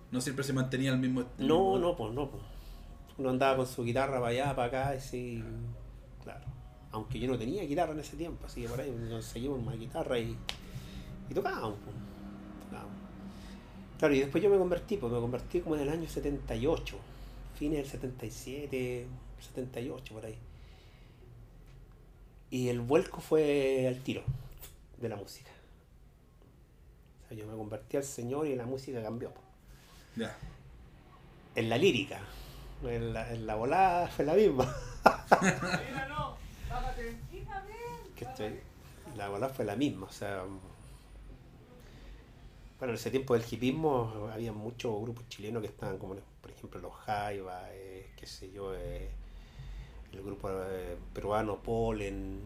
no 0.10 0.22
siempre 0.22 0.46
se 0.46 0.54
mantenía 0.54 0.92
el 0.92 1.00
mismo. 1.00 1.26
no, 1.38 1.78
no, 1.78 1.98
pues 1.98 2.14
no, 2.14 2.30
pues. 2.30 2.44
Uno 3.18 3.30
andaba 3.30 3.58
con 3.58 3.68
su 3.68 3.84
guitarra 3.84 4.20
para 4.20 4.28
allá, 4.28 4.56
para 4.56 4.68
acá, 4.68 4.96
y 4.96 5.02
sí, 5.02 5.44
claro 6.24 6.53
aunque 6.94 7.20
yo 7.20 7.28
no 7.28 7.38
tenía 7.38 7.64
guitarra 7.64 7.92
en 7.92 8.00
ese 8.00 8.16
tiempo, 8.16 8.46
así 8.46 8.62
que 8.62 8.70
por 8.70 8.80
ahí 8.80 8.92
nos 8.92 9.26
seguimos 9.26 9.60
una 9.60 9.76
guitarra 9.76 10.18
y, 10.20 10.38
y 11.30 11.34
tocábamos, 11.34 11.78
Claro, 13.98 14.16
y 14.16 14.20
después 14.20 14.44
yo 14.44 14.50
me 14.50 14.58
convertí, 14.58 14.98
pues 14.98 15.14
me 15.14 15.20
convertí 15.20 15.62
como 15.62 15.76
en 15.76 15.84
el 15.84 15.90
año 15.90 16.10
78, 16.10 16.98
fines 17.56 17.78
del 17.78 17.88
77, 17.90 19.08
78 19.40 20.14
por 20.14 20.26
ahí. 20.26 20.38
Y 22.50 22.68
el 22.68 22.82
vuelco 22.82 23.22
fue 23.22 23.88
al 23.88 24.02
tiro 24.02 24.24
de 25.00 25.08
la 25.08 25.16
música. 25.16 25.52
O 27.24 27.28
sea, 27.30 27.38
yo 27.38 27.48
me 27.48 27.56
convertí 27.56 27.96
al 27.96 28.04
Señor 28.04 28.46
y 28.46 28.56
la 28.56 28.66
música 28.66 29.02
cambió. 29.02 29.32
Ya. 30.18 30.36
En 31.56 31.70
la 31.70 31.78
lírica, 31.78 32.20
en 32.84 33.14
la, 33.14 33.32
en 33.32 33.48
la 33.48 33.56
volada 33.56 34.10
fue 34.10 34.26
la 34.26 34.34
misma. 34.34 34.76
La 39.16 39.30
bola 39.30 39.50
fue 39.50 39.66
la 39.66 39.76
misma, 39.76 40.08
o 40.08 40.12
sea. 40.12 40.44
Bueno, 42.80 42.94
en 42.94 42.96
ese 42.96 43.12
tiempo 43.12 43.34
del 43.34 43.44
hipismo 43.50 44.30
había 44.34 44.52
muchos 44.52 45.00
grupos 45.02 45.28
chilenos 45.30 45.62
que 45.62 45.68
estaban 45.68 45.98
como, 45.98 46.16
por 46.42 46.52
ejemplo, 46.52 46.82
los 46.82 46.94
Jaiba, 46.94 47.72
eh, 47.72 48.12
qué 48.18 48.26
sé 48.26 48.52
yo, 48.52 48.74
eh, 48.76 49.10
el 50.12 50.22
grupo 50.22 50.50
eh, 50.52 50.98
peruano 51.14 51.58
Polen, 51.58 52.42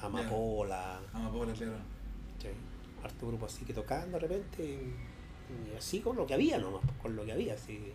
Amapola. 0.00 1.00
Amapola, 1.12 1.52
claro. 1.54 1.78
Sí, 2.40 2.48
harto 3.02 3.28
grupo 3.28 3.46
así 3.46 3.64
que 3.64 3.72
tocaban 3.72 4.12
de 4.12 4.18
repente 4.18 4.62
y, 4.64 5.76
así 5.76 6.00
con 6.00 6.16
lo 6.16 6.26
que 6.26 6.34
había 6.34 6.58
nomás, 6.58 6.82
con 7.00 7.16
lo 7.16 7.24
que 7.24 7.32
había, 7.32 7.54
así. 7.54 7.92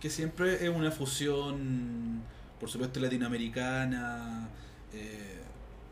Que 0.00 0.10
siempre 0.10 0.64
es 0.64 0.68
una 0.68 0.90
fusión 0.90 2.22
por 2.58 2.70
supuesto 2.70 3.00
latinoamericana, 3.00 4.48
eh, 4.92 5.38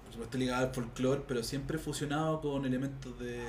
por 0.04 0.12
supuesto 0.12 0.38
ligada 0.38 0.68
al 0.68 0.74
folclore, 0.74 1.22
pero 1.26 1.42
siempre 1.42 1.78
fusionado 1.78 2.40
con 2.40 2.64
elementos 2.64 3.18
de, 3.18 3.42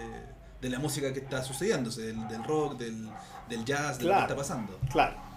de 0.62 0.70
la 0.70 0.80
música 0.80 1.14
que 1.14 1.20
está 1.20 1.44
sucediéndose, 1.44 2.02
del, 2.02 2.28
del 2.28 2.44
rock, 2.44 2.78
del, 2.78 3.08
del 3.50 3.66
jazz, 3.66 4.00
de 4.00 4.06
lo 4.06 4.14
que 4.14 4.22
está 4.22 4.36
pasando. 4.36 4.80
Claro. 4.92 5.28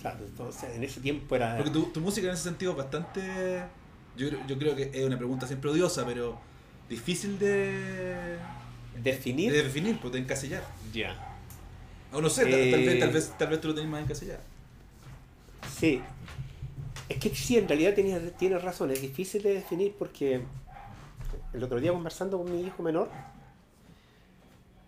Claro, 0.00 0.24
entonces 0.24 0.70
en 0.74 0.84
ese 0.84 1.00
tiempo 1.00 1.34
era. 1.34 1.56
Porque 1.56 1.72
tu, 1.72 1.86
tu, 1.86 2.00
música 2.00 2.28
en 2.28 2.34
ese 2.34 2.44
sentido 2.44 2.72
es 2.72 2.78
bastante. 2.78 3.64
Yo, 4.16 4.28
yo 4.46 4.56
creo 4.56 4.76
que 4.76 4.90
es 4.94 5.04
una 5.04 5.18
pregunta 5.18 5.48
siempre 5.48 5.68
odiosa, 5.70 6.06
pero 6.06 6.38
difícil 6.88 7.38
de. 7.38 8.38
¿Definir? 9.02 9.52
De 9.52 9.64
definir, 9.64 9.98
pues 9.98 10.12
de 10.12 10.20
encasillar. 10.20 10.62
Ya. 10.92 11.16
O 12.12 12.20
no 12.20 12.30
sé, 12.30 12.42
tal, 12.42 12.52
vez, 12.52 13.00
tal, 13.00 13.10
vez, 13.10 13.34
tal 13.36 13.48
vez 13.48 13.60
tú 13.60 13.68
lo 13.68 13.74
tenés 13.74 13.90
más 13.90 14.02
encasillado. 14.04 14.40
Sí, 15.76 16.00
que 17.30 17.36
sí, 17.36 17.56
en 17.56 17.68
realidad 17.68 17.94
tienes, 17.94 18.36
tienes 18.36 18.62
razón, 18.62 18.90
es 18.90 19.00
difícil 19.00 19.42
de 19.42 19.54
definir 19.54 19.94
porque 19.98 20.42
el 21.52 21.62
otro 21.62 21.80
día 21.80 21.92
conversando 21.92 22.38
con 22.38 22.50
mi 22.52 22.60
hijo 22.62 22.82
menor, 22.82 23.08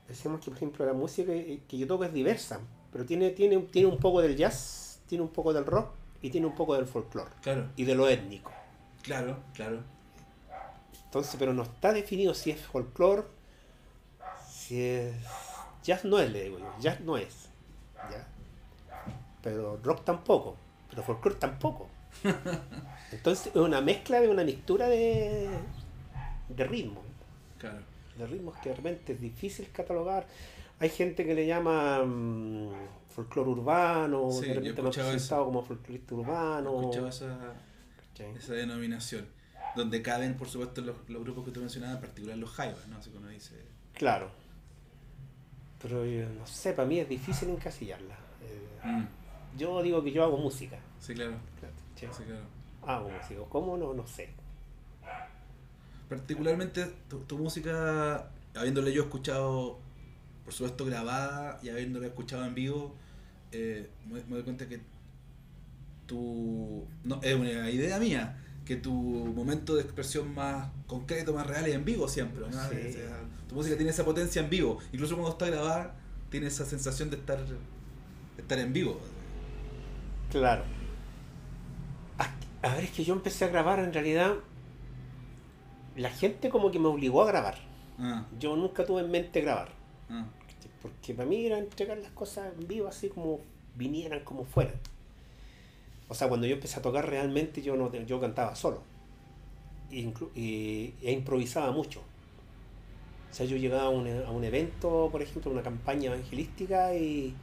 decíamos 0.09 0.41
que, 0.41 0.51
por 0.51 0.57
ejemplo, 0.57 0.87
la 0.87 0.93
música 0.93 1.33
que 1.33 1.79
yo 1.79 1.87
toco 1.87 2.05
es 2.05 2.13
diversa, 2.13 2.61
pero 2.93 3.05
tiene, 3.05 3.31
tiene, 3.31 3.59
tiene 3.59 3.89
un 3.89 3.99
poco 3.99 4.21
del 4.21 4.37
jazz, 4.37 5.01
tiene 5.07 5.23
un 5.23 5.31
poco 5.31 5.53
del 5.53 5.65
rock 5.65 5.91
y 6.23 6.31
tiene 6.31 6.47
un 6.47 6.55
poco 6.55 6.75
del 6.75 6.87
folclore. 6.87 7.31
Claro. 7.43 7.71
Y 7.77 7.85
de 7.85 7.95
lo 7.95 8.09
étnico. 8.09 8.53
Claro, 9.03 9.39
claro. 9.55 9.81
Entonces, 11.05 11.37
pero 11.39 11.55
no 11.55 11.63
está 11.63 11.93
definido 11.93 12.35
si 12.35 12.51
es 12.51 12.61
folclore, 12.61 13.23
si 14.51 14.83
es. 14.83 15.15
Jazz 15.83 16.05
no 16.05 16.19
es, 16.19 16.31
le 16.31 16.43
digo 16.43 16.59
yo, 16.59 16.67
jazz 16.81 17.01
no 17.01 17.17
es. 17.17 17.49
¿ya? 18.11 18.27
Pero 19.43 19.79
rock 19.83 20.05
tampoco, 20.05 20.57
pero 20.91 21.03
folclore 21.03 21.37
tampoco. 21.37 21.89
Entonces 23.13 23.49
es 23.49 23.57
una 23.57 23.81
mezcla 23.81 24.21
de 24.21 24.29
una 24.29 24.45
mixtura 24.45 24.89
de, 24.89 25.49
de 26.49 26.65
ritmo. 26.65 27.03
Claro. 27.59 27.79
De 28.19 28.27
ritmos 28.27 28.57
que 28.59 28.71
de 28.71 28.77
repente 28.77 29.13
es 29.13 29.21
difícil 29.21 29.69
catalogar. 29.73 30.27
Hay 30.79 30.91
gente 30.91 31.25
que 31.25 31.35
le 31.35 31.47
llama 31.47 32.03
um, 32.03 32.71
folclore 33.09 33.51
urbano, 33.51 34.29
de 34.31 34.55
repente 34.55 34.83
lo 34.83 34.91
presentado 34.91 35.47
como 35.47 35.63
folclorista 35.63 36.15
urbano. 36.15 36.71
He 36.73 36.81
escuchado 36.81 37.09
esa, 37.09 37.55
esa 38.37 38.55
denominación. 38.55 39.27
Donde 39.75 40.01
caben, 40.01 40.35
por 40.37 40.49
supuesto, 40.49 40.81
los, 40.81 40.97
los 41.09 41.23
grupos 41.23 41.45
que 41.45 41.51
tú 41.51 41.61
mencionabas, 41.61 41.97
en 41.97 42.01
particular 42.03 42.39
los 42.39 42.51
jaivas, 42.51 42.87
¿no? 42.89 42.97
Así 42.97 43.11
que 43.11 43.19
uno 43.19 43.29
dice. 43.29 43.55
Claro. 43.93 44.31
Pero 45.83 46.03
no 46.05 46.47
sé, 46.47 46.73
para 46.73 46.89
mí 46.89 46.99
es 46.99 47.09
difícil 47.09 47.51
encasillarla. 47.51 48.15
Eh, 48.43 48.87
mm. 48.87 49.59
Yo 49.59 49.83
digo 49.83 50.03
que 50.03 50.13
yo 50.13 50.25
hago 50.25 50.39
música. 50.39 50.79
Sí, 50.99 51.15
claro. 51.15 51.35
Claro. 51.99 52.15
Sí, 52.15 52.25
claro. 52.25 52.57
Ah, 52.87 53.03
¿cómo 53.49 53.77
no? 53.77 53.93
No 53.95 54.07
sé. 54.07 54.31
Particularmente 56.09 56.87
tu, 57.27 57.37
música, 57.37 58.31
habiéndole 58.55 58.93
yo 58.93 59.03
escuchado, 59.03 59.81
por 60.45 60.55
supuesto, 60.55 60.85
grabada 60.85 61.59
y 61.65 61.69
habiéndole 61.69 62.07
escuchado 62.07 62.45
en 62.45 62.55
vivo, 62.55 62.95
eh, 63.51 63.91
me, 64.09 64.21
doy 64.21 64.43
cuenta 64.45 64.69
que 64.69 64.81
tu. 66.07 66.87
No, 67.03 67.21
es 67.23 67.35
una 67.35 67.69
idea 67.71 67.99
mía, 67.99 68.41
que 68.65 68.77
tu 68.77 68.93
momento 68.93 69.75
de 69.75 69.83
expresión 69.83 70.33
más 70.33 70.69
concreto, 70.87 71.35
más 71.35 71.47
real 71.47 71.67
es 71.67 71.75
en 71.75 71.85
vivo 71.85 72.07
siempre. 72.07 72.45
tu 73.49 73.57
música 73.57 73.75
tiene 73.75 73.91
esa 73.91 74.05
potencia 74.05 74.41
en 74.41 74.49
vivo. 74.49 74.79
Incluso 74.93 75.17
cuando 75.17 75.33
está 75.33 75.47
grabada, 75.47 75.97
tiene 76.31 76.47
esa 76.47 76.65
sensación 76.65 77.11
de 77.11 77.17
estar, 77.17 77.45
de 77.45 77.57
estar 78.43 78.61
en 78.61 78.73
vivo. 78.73 79.01
Claro. 80.31 80.76
A 82.63 82.75
ver, 82.75 82.85
es 82.85 82.91
que 82.91 83.05
yo 83.05 83.15
empecé 83.15 83.45
a 83.45 83.49
grabar 83.49 83.79
en 83.79 83.93
realidad 83.93 84.35
la 85.95 86.11
gente 86.11 86.49
como 86.49 86.71
que 86.71 86.79
me 86.79 86.89
obligó 86.89 87.23
a 87.23 87.27
grabar. 87.27 87.57
Ah, 87.99 88.27
Yo 88.39 88.57
nunca 88.57 88.85
tuve 88.85 89.03
en 89.03 89.11
mente 89.11 89.41
grabar. 89.41 89.69
ah. 90.11 90.27
Porque 90.83 91.15
para 91.15 91.29
mí 91.29 91.47
era 91.47 91.59
entregar 91.59 91.99
las 91.99 92.11
cosas 92.13 92.53
en 92.59 92.69
vivo 92.69 92.87
así 92.87 93.09
como 93.09 93.41
vinieran, 93.75 94.21
como 94.21 94.45
fueran. 94.45 94.75
O 96.09 96.15
sea, 96.15 96.29
cuando 96.29 96.47
yo 96.47 96.55
empecé 96.55 96.79
a 96.79 96.83
tocar 96.83 97.09
realmente 97.09 97.63
yo 97.63 97.77
no 97.77 97.93
yo 97.93 98.21
cantaba 98.21 98.55
solo. 98.55 98.83
Y, 99.91 100.95
e 101.03 101.13
improvisaba 101.13 101.71
mucho. 101.73 102.01
O 103.31 103.35
sea, 103.35 103.47
yo 103.47 103.57
llegaba 103.57 103.85
a 103.85 103.89
un, 103.91 104.07
a 104.09 104.31
un 104.31 104.45
evento, 104.45 105.09
por 105.11 105.23
ejemplo, 105.23 105.51
una 105.51 105.63
campaña 105.63 106.13
evangelística 106.13 106.95
y 106.95 107.35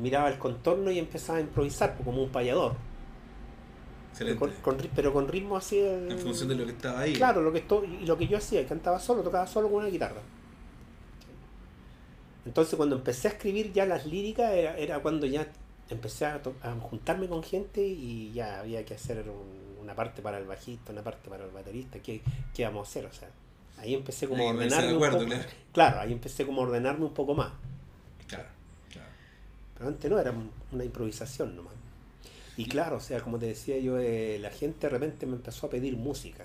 miraba 0.00 0.28
el 0.28 0.38
contorno 0.38 0.90
y 0.90 0.98
empezaba 0.98 1.38
a 1.38 1.40
improvisar 1.42 1.94
pues, 1.94 2.04
como 2.04 2.22
un 2.22 2.30
payador. 2.30 2.76
Pero 4.18 4.36
con, 4.38 4.50
con 4.62 4.78
ri- 4.78 4.90
pero 4.94 5.12
con 5.12 5.26
ritmo 5.28 5.56
así. 5.56 5.78
eh, 5.78 6.08
En 6.10 6.18
función 6.18 6.48
de 6.48 6.54
lo 6.56 6.64
que 6.66 6.72
estaba 6.72 7.00
ahí. 7.00 7.12
Claro, 7.14 7.42
lo 7.42 7.52
que, 7.52 7.58
esto, 7.58 7.84
y 7.84 8.06
lo 8.06 8.16
que 8.16 8.26
yo 8.28 8.38
hacía, 8.38 8.64
cantaba 8.66 8.98
solo, 9.00 9.22
tocaba 9.22 9.46
solo 9.46 9.68
con 9.68 9.78
una 9.78 9.88
guitarra. 9.88 10.20
Entonces 12.46 12.74
cuando 12.76 12.96
empecé 12.96 13.28
a 13.28 13.30
escribir 13.32 13.72
ya 13.72 13.86
las 13.86 14.06
líricas 14.06 14.50
era, 14.52 14.76
era 14.76 14.98
cuando 15.00 15.26
ya 15.26 15.46
empecé 15.88 16.26
a, 16.26 16.42
to- 16.42 16.54
a 16.62 16.72
juntarme 16.74 17.26
con 17.28 17.42
gente 17.42 17.82
y 17.86 18.32
ya 18.32 18.60
había 18.60 18.84
que 18.84 18.94
hacer 18.94 19.24
un- 19.28 19.64
una 19.82 19.94
parte 19.94 20.22
para 20.22 20.38
el 20.38 20.46
bajista, 20.46 20.92
una 20.92 21.02
parte 21.02 21.28
para 21.28 21.44
el 21.44 21.50
baterista, 21.50 21.98
¿qué, 22.00 22.22
qué 22.54 22.62
íbamos 22.62 22.86
a 22.86 22.90
hacer? 22.90 23.06
O 23.06 23.12
sea, 23.12 23.28
ahí 23.78 23.94
empecé 23.94 24.28
como 24.28 24.48
a 24.48 24.52
ponerse 24.52 24.76
de 24.76 24.82
ordenarme 24.94 24.96
acuerdo, 24.96 25.18
un 25.18 25.24
poco. 25.24 25.34
claro. 25.42 25.50
Claro, 25.72 26.00
ahí 26.00 26.12
empecé 26.12 26.46
como 26.46 26.60
a 26.62 26.64
ordenarme 26.64 27.04
un 27.04 27.14
poco 27.14 27.34
más. 27.34 27.52
Claro, 28.26 28.48
claro. 28.90 29.08
Pero 29.74 29.88
antes 29.88 30.10
no, 30.10 30.18
era 30.18 30.30
un- 30.30 30.50
una 30.72 30.84
improvisación 30.84 31.56
nomás. 31.56 31.74
Y 32.56 32.66
claro, 32.66 32.96
o 32.96 33.00
sea, 33.00 33.20
como 33.20 33.38
te 33.38 33.46
decía 33.46 33.78
yo, 33.78 33.98
eh, 33.98 34.38
la 34.40 34.50
gente 34.50 34.86
de 34.86 34.88
repente 34.90 35.26
me 35.26 35.34
empezó 35.34 35.66
a 35.66 35.70
pedir 35.70 35.96
música. 35.96 36.44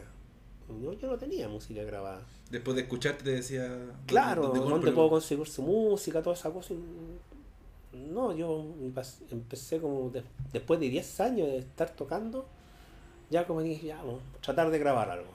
Yo, 0.81 0.93
yo 0.93 1.07
no 1.07 1.17
tenía 1.17 1.47
música 1.47 1.83
grabada. 1.83 2.21
Después 2.49 2.75
de 2.75 2.83
escucharte 2.83 3.23
te 3.23 3.31
decía... 3.31 3.67
Claro, 4.07 4.43
¿dónde 4.47 4.59
¿dónde, 4.59 4.91
puedo 4.91 5.09
conseguir 5.09 5.47
su 5.47 5.61
música, 5.61 6.21
toda 6.21 6.35
esa 6.35 6.51
cosa? 6.51 6.73
No, 7.93 8.35
yo 8.35 8.63
empe- 8.81 9.31
empecé 9.31 9.79
como 9.79 10.09
de- 10.09 10.23
después 10.51 10.79
de 10.79 10.89
10 10.89 11.19
años 11.21 11.47
de 11.47 11.57
estar 11.59 11.89
tocando, 11.91 12.45
ya 13.29 13.45
como 13.45 13.61
dije, 13.61 13.87
ya, 13.87 13.97
vamos 13.97 14.21
tratar 14.41 14.69
de 14.71 14.79
grabar 14.79 15.09
algo. 15.11 15.29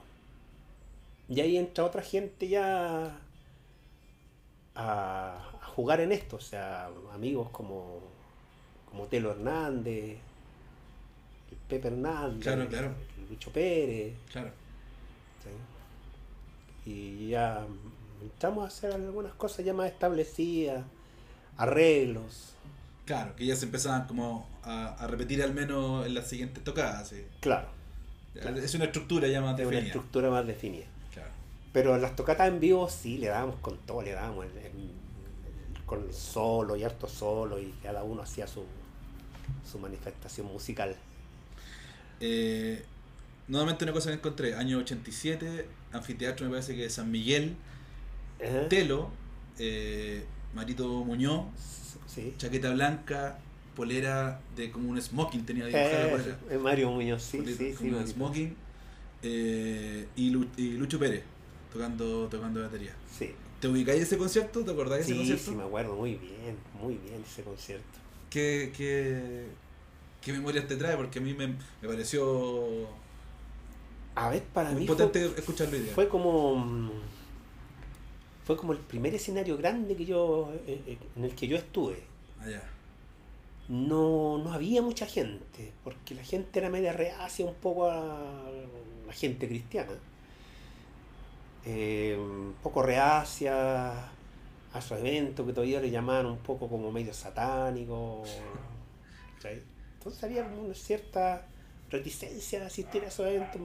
Y 1.28 1.40
ahí 1.40 1.57
entra 1.57 1.85
otra 1.85 2.02
gente 2.02 2.49
ya 2.49 3.19
a, 4.75 5.49
a 5.62 5.66
jugar 5.75 6.00
en 6.00 6.12
esto, 6.12 6.37
o 6.37 6.40
sea, 6.40 6.90
amigos 7.12 7.49
como, 7.50 8.00
como 8.90 9.07
Telo 9.07 9.31
Hernández, 9.31 10.19
Pepe 11.68 11.88
Hernández, 11.88 12.42
Claro, 12.42 12.68
claro. 12.68 12.94
Lucho 13.30 13.50
Pérez. 13.52 14.14
Claro. 14.30 14.50
¿sí? 16.85 16.90
Y 16.90 17.28
ya 17.28 17.66
entramos 18.23 18.64
a 18.64 18.68
hacer 18.68 18.92
algunas 18.92 19.33
cosas 19.35 19.64
ya 19.64 19.73
más 19.73 19.87
establecidas, 19.90 20.85
arreglos. 21.56 22.50
Claro, 23.06 23.37
que 23.37 23.47
ya 23.47 23.56
se 23.56 23.66
empezaban 23.66 24.06
como 24.06 24.49
a, 24.62 24.88
a 24.94 25.06
repetir 25.06 25.42
al 25.42 25.52
menos 25.54 26.06
en 26.06 26.14
las 26.14 26.28
siguientes 26.28 26.62
tocadas. 26.64 27.09
sí. 27.09 27.25
Claro. 27.40 27.68
Es 28.35 28.75
una 28.75 28.87
estructura 28.87 29.28
ya 29.28 29.40
más 29.40 29.50
una 29.54 29.59
definida. 29.59 29.87
estructura 29.87 30.28
más 30.30 30.47
definida. 30.47 30.87
Claro. 31.12 31.30
Pero 31.73 31.97
las 31.99 32.16
tocatas 32.16 32.49
en 32.49 32.59
vivo 32.61 32.88
sí, 32.88 33.18
le 33.18 33.28
dábamos 33.28 33.56
con 33.61 33.78
todo, 33.78 34.02
le 34.02 34.11
dábamos 34.12 34.47
el- 34.47 34.59
el- 34.59 35.85
con 35.87 36.12
solo 36.12 36.75
y 36.76 36.83
harto 36.83 37.06
solo 37.06 37.61
y 37.61 37.73
cada 37.83 38.02
uno 38.02 38.23
hacía 38.23 38.47
su, 38.47 38.64
su 39.71 39.78
manifestación 39.78 40.47
musical. 40.49 40.97
Eh, 42.26 42.83
nuevamente 43.49 43.85
una 43.85 43.93
cosa 43.93 44.09
que 44.09 44.16
encontré, 44.16 44.54
año 44.54 44.78
87, 44.78 45.66
anfiteatro 45.93 46.47
me 46.47 46.52
parece 46.52 46.75
que 46.75 46.83
de 46.83 46.90
San 46.90 47.11
Miguel. 47.11 47.54
Telo, 48.68 49.11
eh, 49.59 50.25
Marito 50.55 50.88
Muñoz, 51.05 51.44
Sí. 52.07 52.33
chaqueta 52.38 52.70
blanca, 52.72 53.38
polera 53.77 54.40
de 54.57 54.70
como 54.70 54.88
un 54.90 55.01
smoking 55.01 55.44
tenía 55.44 55.66
dibujada 55.66 56.05
la 56.05 56.11
polera. 56.11 56.38
Eh, 56.51 56.59
Mario 56.59 56.90
Muñoz, 56.90 57.22
sí, 57.22 57.38
Polera 57.38 57.57
sí, 57.59 57.75
sí. 57.79 57.88
un 57.88 58.07
smoking. 58.07 58.55
eh, 59.22 60.07
y, 60.16 60.31
Lu- 60.31 60.46
y 60.57 60.72
Lucho 60.72 60.98
Pérez 60.98 61.22
tocando, 61.72 62.29
tocando 62.29 62.61
batería. 62.62 62.92
Sí, 63.18 63.31
¿Te 63.61 63.68
ubicáis 63.68 64.03
ese 64.03 64.18
concierto? 64.18 64.62
¿Te 64.62 64.70
acordáis 64.70 65.07
de 65.07 65.12
ese 65.12 65.12
sí, 65.12 65.18
concierto? 65.18 65.51
sí, 65.53 65.57
me 65.57 65.64
acuerdo 65.64 65.94
muy 65.94 66.14
bien, 66.16 66.57
muy 66.81 66.94
bien 66.96 67.22
ese 67.27 67.42
concierto. 67.42 67.98
¿Qué, 68.31 68.70
qué, 68.77 69.46
qué 70.24 70.32
memorias 70.32 70.66
te 70.66 70.76
trae? 70.76 70.96
Porque 70.96 71.18
a 71.18 71.22
mí 71.22 71.34
me, 71.34 71.48
me 71.48 71.88
pareció 71.88 72.88
A 74.14 74.30
ver, 74.30 74.42
para 74.42 74.70
mí 74.70 74.87
potente 74.87 75.28
fue, 75.28 75.38
escucharlo 75.38 75.76
idea. 75.76 75.94
fue 75.94 76.08
como 76.08 76.56
mm, 76.56 76.90
fue 78.44 78.56
como 78.56 78.72
el 78.72 78.78
primer 78.78 79.14
escenario 79.14 79.56
grande 79.56 79.94
que 79.96 80.04
yo 80.04 80.52
eh, 80.66 80.80
eh, 80.87 80.98
en 81.16 81.24
el 81.24 81.34
que 81.34 81.46
yo 81.46 81.56
estuve. 81.56 82.02
Allá. 82.40 82.62
No, 83.68 84.38
no 84.38 84.52
había 84.52 84.82
mucha 84.82 85.06
gente, 85.06 85.72
porque 85.82 86.14
la 86.14 86.22
gente 86.22 86.58
era 86.58 86.68
media 86.68 86.92
reacia 86.92 87.46
un 87.46 87.54
poco 87.54 87.90
a 87.90 88.42
la 89.06 89.12
gente 89.12 89.48
cristiana. 89.48 89.92
Eh, 91.64 92.14
un 92.18 92.54
poco 92.62 92.82
reacia 92.82 94.10
a 94.74 94.80
su 94.82 94.94
evento 94.94 95.46
que 95.46 95.54
todavía 95.54 95.80
le 95.80 95.90
llamaban 95.90 96.26
un 96.26 96.38
poco 96.38 96.68
como 96.68 96.92
medio 96.92 97.14
satánico. 97.14 98.22
¿cachai? 99.37 99.62
Entonces 100.05 100.23
había 100.25 100.43
una 100.45 100.75
cierta 100.75 101.47
reticencia 101.90 102.62
a 102.62 102.67
asistir 102.67 103.03
a 103.05 103.09
esos 103.09 103.27
eventos 103.27 103.59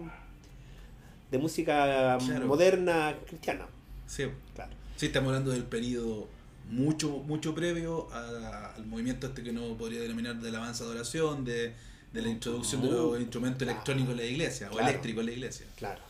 de 1.30 1.38
música 1.38 2.17
Claro. 2.25 2.47
moderna 2.47 3.13
cristiana. 3.28 3.67
Sí, 4.08 4.23
Claro. 4.56 4.71
sí, 4.95 5.08
estamos 5.08 5.28
hablando 5.30 5.52
del 5.52 5.63
periodo 5.65 6.30
mucho 6.69 7.10
mucho 7.10 7.54
previo 7.54 8.08
a- 8.13 8.73
al 8.75 8.86
movimiento 8.86 9.28
este 9.28 9.43
que 9.43 9.49
uno 9.49 9.75
podría 9.75 9.99
denominar 10.02 10.36
de 10.38 10.49
la 10.52 10.60
avanza 10.60 10.86
de 10.86 10.91
oración, 10.91 11.43
de, 11.43 11.73
de 12.13 12.21
la 12.21 12.30
introducción 12.30 12.82
de 12.84 12.89
los 12.89 13.19
instrumentos 13.19 13.58
claro. 13.63 13.71
electrónicos 13.73 14.12
en 14.12 14.17
la 14.17 14.23
iglesia, 14.23 14.71
o 14.71 14.80
eléctricos 14.80 15.19
en 15.21 15.25
la 15.25 15.32
iglesia. 15.34 15.65
Claro, 15.75 16.02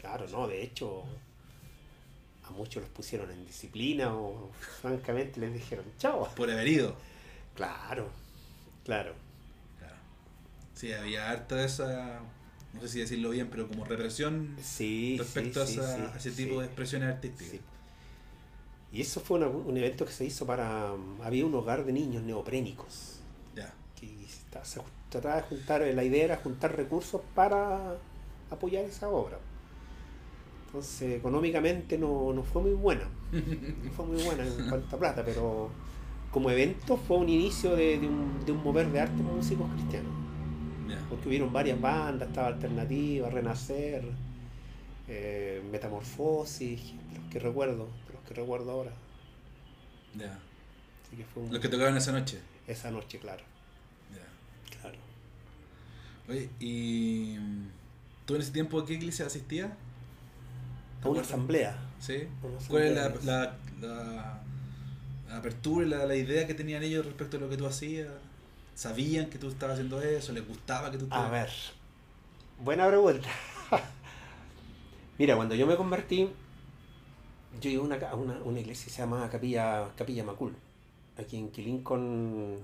claro, 0.00 0.26
no, 0.30 0.46
de 0.48 0.62
hecho, 0.62 1.04
a 2.44 2.50
muchos 2.52 2.82
los 2.82 2.90
pusieron 2.92 3.30
en 3.30 3.44
disciplina 3.46 4.14
o 4.14 4.50
francamente 4.80 5.40
les 5.40 5.52
dijeron 5.52 5.84
chao. 5.98 6.26
Por 6.34 6.50
haber 6.50 6.68
ido. 6.68 6.96
Claro. 7.54 8.08
Claro. 8.84 9.14
Sí, 10.74 10.92
había 10.92 11.30
harta 11.30 11.56
de 11.56 11.66
esa, 11.66 12.20
no 12.72 12.80
sé 12.80 12.88
si 12.88 13.00
decirlo 13.00 13.30
bien, 13.30 13.48
pero 13.50 13.68
como 13.68 13.84
represión 13.84 14.56
Sí, 14.62 15.16
respecto 15.18 15.64
sí, 15.66 15.78
a, 15.78 15.82
esa- 15.82 15.96
sí, 15.96 16.02
a 16.14 16.16
ese 16.18 16.30
tipo 16.32 16.60
de 16.60 16.66
expresiones 16.66 17.08
artísticas. 17.14 17.60
Y 18.92 19.00
eso 19.00 19.20
fue 19.20 19.38
una- 19.38 19.48
un 19.48 19.76
evento 19.76 20.04
que 20.04 20.12
se 20.12 20.24
hizo 20.24 20.46
para... 20.46 20.92
Había 21.22 21.46
un 21.46 21.54
hogar 21.54 21.84
de 21.84 21.92
niños 21.92 22.22
neoprénicos. 22.22 23.18
Ya. 23.56 23.72
Que 23.98 24.24
está- 24.24 24.64
se 24.64 24.80
trataba 25.10 25.36
de 25.36 25.42
juntar, 25.42 25.80
la 25.82 26.04
idea 26.04 26.24
era 26.24 26.36
juntar 26.36 26.76
recursos 26.76 27.20
para 27.34 27.96
apoyar 28.50 28.84
esa 28.84 29.08
obra. 29.08 29.38
Entonces, 30.66 31.14
económicamente 31.18 31.96
no, 31.98 32.32
no 32.32 32.42
fue 32.42 32.62
muy 32.62 32.72
buena. 32.72 33.08
No 33.32 33.92
fue 33.92 34.06
muy 34.06 34.22
buena 34.22 34.44
en 34.44 34.68
cuanto 34.68 34.96
a 34.96 34.98
plata, 34.98 35.24
pero 35.24 35.70
como 36.32 36.50
evento 36.50 36.96
fue 36.96 37.18
un 37.18 37.28
inicio 37.28 37.74
de, 37.76 37.98
de 37.98 38.06
un, 38.08 38.44
de 38.44 38.52
un 38.52 38.62
mover 38.62 38.90
de 38.90 39.00
arte 39.00 39.22
con 39.22 39.36
músicos 39.36 39.68
cristianos. 39.72 40.12
Porque 41.08 41.28
hubieron 41.28 41.52
varias 41.52 41.80
bandas, 41.80 42.28
estaba 42.28 42.48
Alternativa, 42.48 43.28
Renacer, 43.30 44.02
eh, 45.08 45.62
Metamorfosis, 45.70 46.80
de 47.12 47.18
los 47.20 47.30
que 47.30 47.38
recuerdo, 47.38 47.88
de 48.06 48.12
los 48.14 48.22
que 48.26 48.34
recuerdo 48.34 48.70
ahora. 48.70 48.92
Ya. 50.16 50.38
Así 51.06 51.16
que 51.16 51.24
fue 51.24 51.42
un- 51.42 51.52
Los 51.52 51.60
que 51.60 51.68
tocaban 51.68 51.96
esa 51.96 52.12
noche. 52.12 52.38
esa 52.66 52.90
noche, 52.90 53.18
claro. 53.18 53.42
Ya. 54.12 54.80
claro. 54.80 54.98
Oye, 56.28 56.48
¿y 56.60 57.36
tú 58.26 58.34
en 58.36 58.40
ese 58.42 58.52
tiempo 58.52 58.78
a 58.78 58.86
qué 58.86 58.94
iglesia 58.94 59.26
asistías? 59.26 59.70
A 61.02 61.08
una 61.08 61.20
asamblea. 61.20 61.76
¿Sí? 62.00 62.26
Una 62.42 62.58
¿Cuál 62.68 62.82
es 62.84 62.94
la, 62.94 63.08
la- 63.24 64.40
la 65.28 65.36
apertura 65.36 65.86
y 65.86 65.88
la, 65.90 66.06
la 66.06 66.16
idea 66.16 66.46
que 66.46 66.54
tenían 66.54 66.82
ellos 66.82 67.04
respecto 67.04 67.36
a 67.36 67.40
lo 67.40 67.48
que 67.50 67.56
tú 67.56 67.66
hacías? 67.66 68.08
¿Sabían 68.74 69.30
que 69.30 69.38
tú 69.38 69.48
estabas 69.48 69.74
haciendo 69.74 70.00
eso? 70.02 70.32
¿Les 70.32 70.46
gustaba 70.46 70.90
que 70.90 70.98
tú 70.98 71.04
A 71.04 71.08
estabas- 71.08 71.30
ver, 71.30 71.50
buena 72.60 72.86
pregunta. 72.88 73.28
Mira, 75.18 75.36
cuando 75.36 75.54
yo 75.54 75.66
me 75.66 75.76
convertí, 75.76 76.28
yo 77.60 77.70
iba 77.70 77.82
a 77.82 77.86
una, 77.86 77.96
a 78.10 78.14
una, 78.16 78.34
una 78.42 78.60
iglesia 78.60 78.86
que 78.86 78.90
se 78.90 78.98
llama 78.98 79.28
Capilla, 79.30 79.88
Capilla 79.96 80.24
Macul, 80.24 80.56
aquí 81.16 81.36
en 81.36 81.50
Quilín 81.50 81.82
con, 81.84 82.58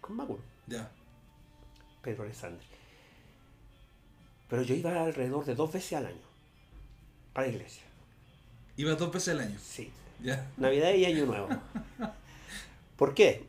con 0.00 0.16
Macul, 0.16 0.38
Ya. 0.66 0.90
Pedro 2.02 2.24
Alessandri. 2.24 2.66
Pero 4.48 4.62
yo 4.62 4.74
iba 4.74 5.04
alrededor 5.04 5.44
de 5.44 5.54
dos 5.54 5.72
veces 5.72 5.92
al 5.94 6.06
año 6.06 6.26
para 7.32 7.46
la 7.46 7.52
iglesia. 7.54 7.82
Ibas 8.76 8.98
dos 8.98 9.12
veces 9.12 9.28
al 9.34 9.40
año. 9.40 9.58
Sí, 9.62 9.90
Ya. 10.22 10.50
Navidad 10.56 10.92
y 10.92 11.04
Año 11.04 11.24
Nuevo. 11.26 11.48
¿Por 12.96 13.14
qué? 13.14 13.46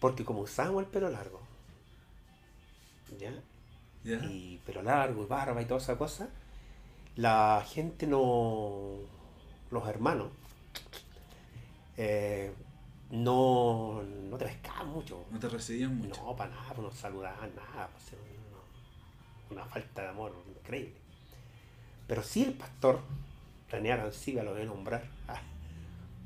Porque 0.00 0.24
como 0.24 0.40
usábamos 0.40 0.82
el 0.82 0.88
pelo 0.88 1.10
largo, 1.10 1.40
¿ya? 3.18 3.32
Ya. 4.02 4.16
y 4.24 4.58
pelo 4.64 4.82
largo 4.82 5.22
y 5.22 5.26
barba 5.26 5.60
y 5.60 5.66
toda 5.66 5.78
esa 5.78 5.98
cosa, 5.98 6.30
la 7.16 7.64
gente 7.68 8.06
no, 8.06 8.96
los 9.70 9.86
hermanos, 9.86 10.28
eh, 11.96 12.52
no, 13.10 14.02
no 14.02 14.38
te 14.38 14.46
pescaban 14.46 14.88
mucho. 14.88 15.24
No 15.30 15.38
te 15.38 15.48
recibían 15.48 15.96
mucho. 15.96 16.22
No, 16.22 16.34
para 16.34 16.50
nada, 16.50 16.72
pues 16.74 16.88
no 16.88 16.92
saludaban 16.92 17.54
nada. 17.54 17.88
pues, 17.88 18.20
una 19.50 19.64
falta 19.64 20.02
de 20.02 20.08
amor 20.08 20.32
increíble. 20.58 20.94
Pero 22.06 22.22
sí 22.22 22.42
el 22.42 22.54
pastor, 22.54 23.00
René 23.70 23.92
Arancibia 23.92 24.42
lo 24.42 24.52
voy 24.52 24.62
a 24.62 24.64
nombrar, 24.64 25.04
ah, 25.28 25.40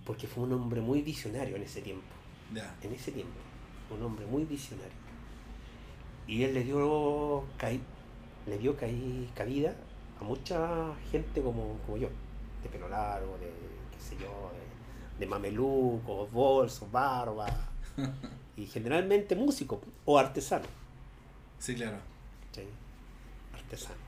porque 0.07 0.27
fue 0.27 0.45
un 0.45 0.53
hombre 0.53 0.81
muy 0.81 1.03
visionario 1.03 1.57
en 1.57 1.63
ese 1.63 1.81
tiempo. 1.81 2.07
Ya. 2.53 2.75
En 2.83 2.93
ese 2.93 3.13
tiempo. 3.13 3.44
Un 3.91 4.03
hombre 4.03 4.27
muy 4.27 4.45
visionario. 4.45 4.93
Y 6.27 6.43
él 6.43 6.55
le 6.55 6.65
dio, 6.65 7.45
le 8.47 8.59
dio 8.59 8.77
cabida 8.77 9.75
a 10.21 10.25
mucha 10.25 10.95
gente 11.11 11.43
como, 11.43 11.79
como 11.85 11.99
yo, 11.99 12.09
de 12.63 12.69
pelo 12.71 12.89
largo, 12.89 13.37
de 13.39 13.51
qué 13.93 14.01
sé 14.01 14.17
yo, 14.17 14.51
de, 14.53 15.21
de 15.21 15.27
mamelucos, 15.27 16.31
bolsos, 16.33 16.91
barba, 16.91 17.47
y 18.57 18.67
generalmente 18.67 19.37
músicos 19.37 19.81
o 20.05 20.19
artesanos. 20.19 20.69
Sí, 21.59 21.75
claro. 21.75 21.99
¿sí? 22.53 22.63
artesanos. 23.53 23.99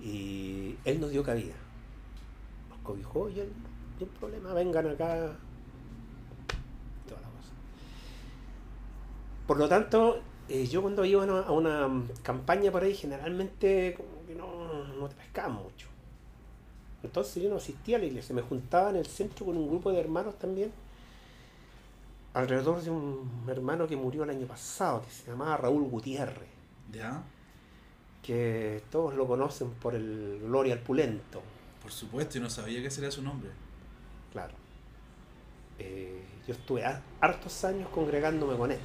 Y 0.00 0.76
él 0.84 1.00
nos 1.00 1.10
dio 1.10 1.22
cabida. 1.22 1.54
Nos 2.70 2.78
cobijó 2.80 3.28
y 3.28 3.40
él, 3.40 3.52
no 4.00 4.06
hay 4.06 4.12
problema, 4.18 4.52
vengan 4.54 4.86
acá. 4.88 5.36
Toda 7.08 7.20
la 7.20 7.28
cosa. 7.28 7.52
Por 9.52 9.58
lo 9.58 9.68
tanto, 9.68 10.22
eh, 10.48 10.66
yo 10.66 10.80
cuando 10.80 11.04
iba 11.04 11.24
a 11.24 11.50
una, 11.52 11.86
mm, 11.86 12.08
campaña 12.22 12.72
por 12.72 12.84
ahí, 12.84 12.94
generalmente 12.94 13.92
como 13.94 14.26
que 14.26 14.34
no, 14.34 14.82
no 14.98 15.08
te 15.10 15.14
pescaban 15.14 15.52
mucho. 15.56 15.88
Entonces 17.02 17.42
yo 17.42 17.50
no 17.50 17.56
asistía 17.56 17.98
a 17.98 18.00
la 18.00 18.06
iglesia, 18.06 18.34
me 18.34 18.40
juntaba 18.40 18.88
en 18.88 18.96
el 18.96 19.04
centro 19.04 19.44
con 19.44 19.58
un 19.58 19.68
grupo 19.68 19.92
de 19.92 20.00
hermanos 20.00 20.38
también, 20.38 20.72
alrededor 22.32 22.80
de 22.80 22.88
un 22.88 23.28
hermano 23.46 23.86
que 23.86 23.94
murió 23.94 24.24
el 24.24 24.30
año 24.30 24.46
pasado, 24.46 25.02
que 25.02 25.10
se 25.10 25.30
llamaba 25.30 25.58
Raúl 25.58 25.82
Gutiérrez 25.90 26.48
Ya. 26.90 27.22
que 28.22 28.82
todos 28.90 29.12
lo 29.14 29.26
conocen 29.26 29.68
por 29.72 29.94
el 29.94 30.40
Gloria 30.44 30.72
al 30.72 30.80
Pulento, 30.80 31.42
Por 31.82 31.92
supuesto, 31.92 32.36
yo 32.36 32.40
no 32.40 32.48
sabía 32.48 32.80
que 32.80 32.86
ese 32.86 33.02
era 33.02 33.10
su 33.10 33.20
nombre. 33.20 33.50
claro. 34.32 34.54
Eh, 35.78 36.22
yo 36.48 36.54
estuve 36.54 36.86
har- 36.86 37.02
hartos 37.20 37.64
años 37.66 37.90
congregándome 37.90 38.56
con 38.56 38.70
él. 38.72 38.78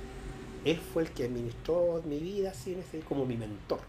Él 0.65 0.77
fue 0.93 1.03
el 1.03 1.11
que 1.11 1.25
administró 1.25 2.01
mi 2.05 2.19
vida 2.19 2.51
así, 2.51 2.73
en 2.73 2.79
ese- 2.79 2.99
como 3.01 3.25
mi 3.25 3.37
mentor. 3.37 3.79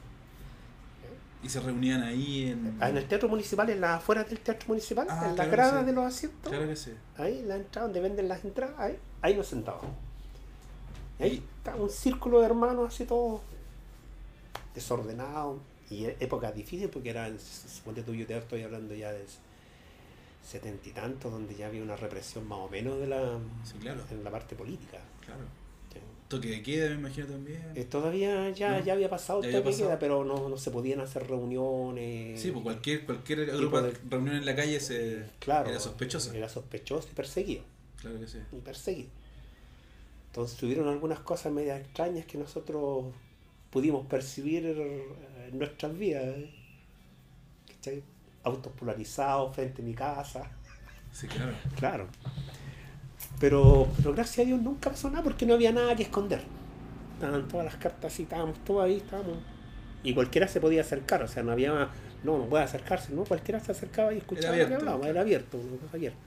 Y 1.42 1.48
se 1.48 1.60
reunían 1.60 2.02
ahí 2.02 2.48
en. 2.48 2.76
Ah, 2.80 2.88
En 2.90 2.96
el 2.96 3.06
teatro 3.06 3.28
municipal, 3.28 3.70
en 3.70 3.80
la 3.80 3.96
afuera 3.96 4.24
del 4.24 4.40
teatro 4.40 4.66
municipal, 4.68 5.06
Ah, 5.08 5.22
en 5.24 5.28
la 5.30 5.34
claro, 5.44 5.50
grada 5.52 5.80
sí. 5.80 5.86
de 5.86 5.92
los 5.92 6.04
asientos, 6.04 6.50
Claro 6.50 6.66
que 6.68 6.74
sí. 6.76 6.92
ahí 7.16 7.42
la 7.46 7.56
entrada 7.56 7.86
donde 7.86 8.00
venden 8.00 8.28
las 8.28 8.44
entradas, 8.44 8.74
ahí, 8.78 8.98
ahí 9.22 9.34
nos 9.36 9.46
sentábamos. 9.46 9.90
Y 11.20 11.22
ahí 11.22 11.32
Y- 11.34 11.44
está 11.58 11.76
un 11.76 11.90
círculo 11.90 12.40
de 12.40 12.46
hermanos 12.46 12.92
así 12.92 13.04
todo 13.04 13.40
desordenado 14.74 15.58
y 15.90 16.04
e- 16.06 16.16
épocas 16.20 16.54
difíciles 16.54 16.90
porque 16.92 17.10
era, 17.10 17.28
suponte 17.38 18.02
tú, 18.02 18.14
yo 18.14 18.26
te 18.26 18.36
estoy 18.36 18.62
hablando 18.62 18.94
ya 18.94 19.12
de 19.12 19.24
setenta 20.44 20.88
y 20.88 20.92
tantos 20.92 21.30
donde 21.30 21.54
ya 21.54 21.66
había 21.66 21.82
una 21.82 21.96
represión 21.96 22.46
más 22.48 22.58
o 22.58 22.68
menos 22.68 22.98
de 22.98 23.06
la, 23.06 23.38
Sí, 23.64 23.74
claro. 23.80 24.00
en 24.10 24.24
la 24.24 24.30
parte 24.30 24.54
política. 24.56 24.98
Claro. 25.24 25.40
Toque 26.28 26.48
de 26.48 26.62
queda, 26.62 26.90
me 26.90 26.96
imagino 26.96 27.26
también. 27.26 27.62
Eh, 27.74 27.84
todavía 27.84 28.50
ya, 28.50 28.78
¿No? 28.78 28.84
ya 28.84 28.92
había 28.92 29.08
pasado 29.08 29.42
el 29.42 29.50
toque 29.50 29.70
de 29.70 29.76
queda, 29.76 29.98
pero 29.98 30.24
no, 30.24 30.48
no 30.50 30.58
se 30.58 30.70
podían 30.70 31.00
hacer 31.00 31.26
reuniones. 31.26 32.38
Sí, 32.40 32.50
pues 32.50 32.62
cualquier, 32.62 33.06
cualquier 33.06 33.46
grupo 33.46 33.80
de- 33.80 33.94
reunión 34.10 34.36
en 34.36 34.44
la 34.44 34.54
calle 34.54 34.78
se 34.80 35.24
claro, 35.38 35.70
era 35.70 35.80
sospechosa. 35.80 36.36
Era 36.36 36.48
sospechoso 36.50 37.08
y 37.10 37.14
perseguido. 37.14 37.62
Claro 38.00 38.20
que 38.20 38.28
sí. 38.28 38.38
y 38.52 38.60
perseguido. 38.60 39.08
Entonces 40.26 40.58
tuvieron 40.58 40.86
algunas 40.88 41.20
cosas 41.20 41.50
medias 41.52 41.80
extrañas 41.80 42.26
que 42.26 42.36
nosotros 42.36 43.06
pudimos 43.70 44.06
percibir 44.06 44.66
eh, 44.66 45.04
en 45.50 45.58
nuestras 45.58 45.96
vidas. 45.96 46.24
¿eh? 46.26 46.50
¿Cachai? 47.74 48.02
Autos 48.44 48.72
polarizados 48.74 49.54
frente 49.56 49.80
a 49.80 49.84
mi 49.84 49.94
casa. 49.94 50.50
Sí, 51.10 51.26
claro. 51.26 51.52
Claro. 51.76 52.08
Pero, 53.40 53.88
pero 53.96 54.12
gracias 54.12 54.44
a 54.44 54.46
Dios 54.46 54.60
nunca 54.60 54.90
pasó 54.90 55.10
nada 55.10 55.22
porque 55.22 55.46
no 55.46 55.54
había 55.54 55.72
nada 55.72 55.94
que 55.94 56.04
esconder. 56.04 56.42
Estaban 57.14 57.48
todas 57.48 57.66
las 57.66 57.76
cartas 57.76 58.12
así, 58.12 58.24
estábamos 58.24 58.58
todos 58.64 58.84
ahí, 58.84 58.96
estábamos. 58.96 59.38
Y 60.02 60.14
cualquiera 60.14 60.46
se 60.48 60.60
podía 60.60 60.82
acercar, 60.82 61.22
o 61.22 61.28
sea, 61.28 61.42
no 61.42 61.52
había, 61.52 61.90
no, 62.22 62.38
no 62.38 62.46
puede 62.46 62.64
acercarse, 62.64 63.12
no, 63.12 63.24
cualquiera 63.24 63.60
se 63.60 63.72
acercaba 63.72 64.14
y 64.14 64.18
escuchaba 64.18 64.56
lo 64.56 64.68
que 64.68 64.76
claro. 64.76 65.04
era 65.04 65.20
abierto, 65.20 65.58
una 65.58 65.90
abierta. 65.92 66.18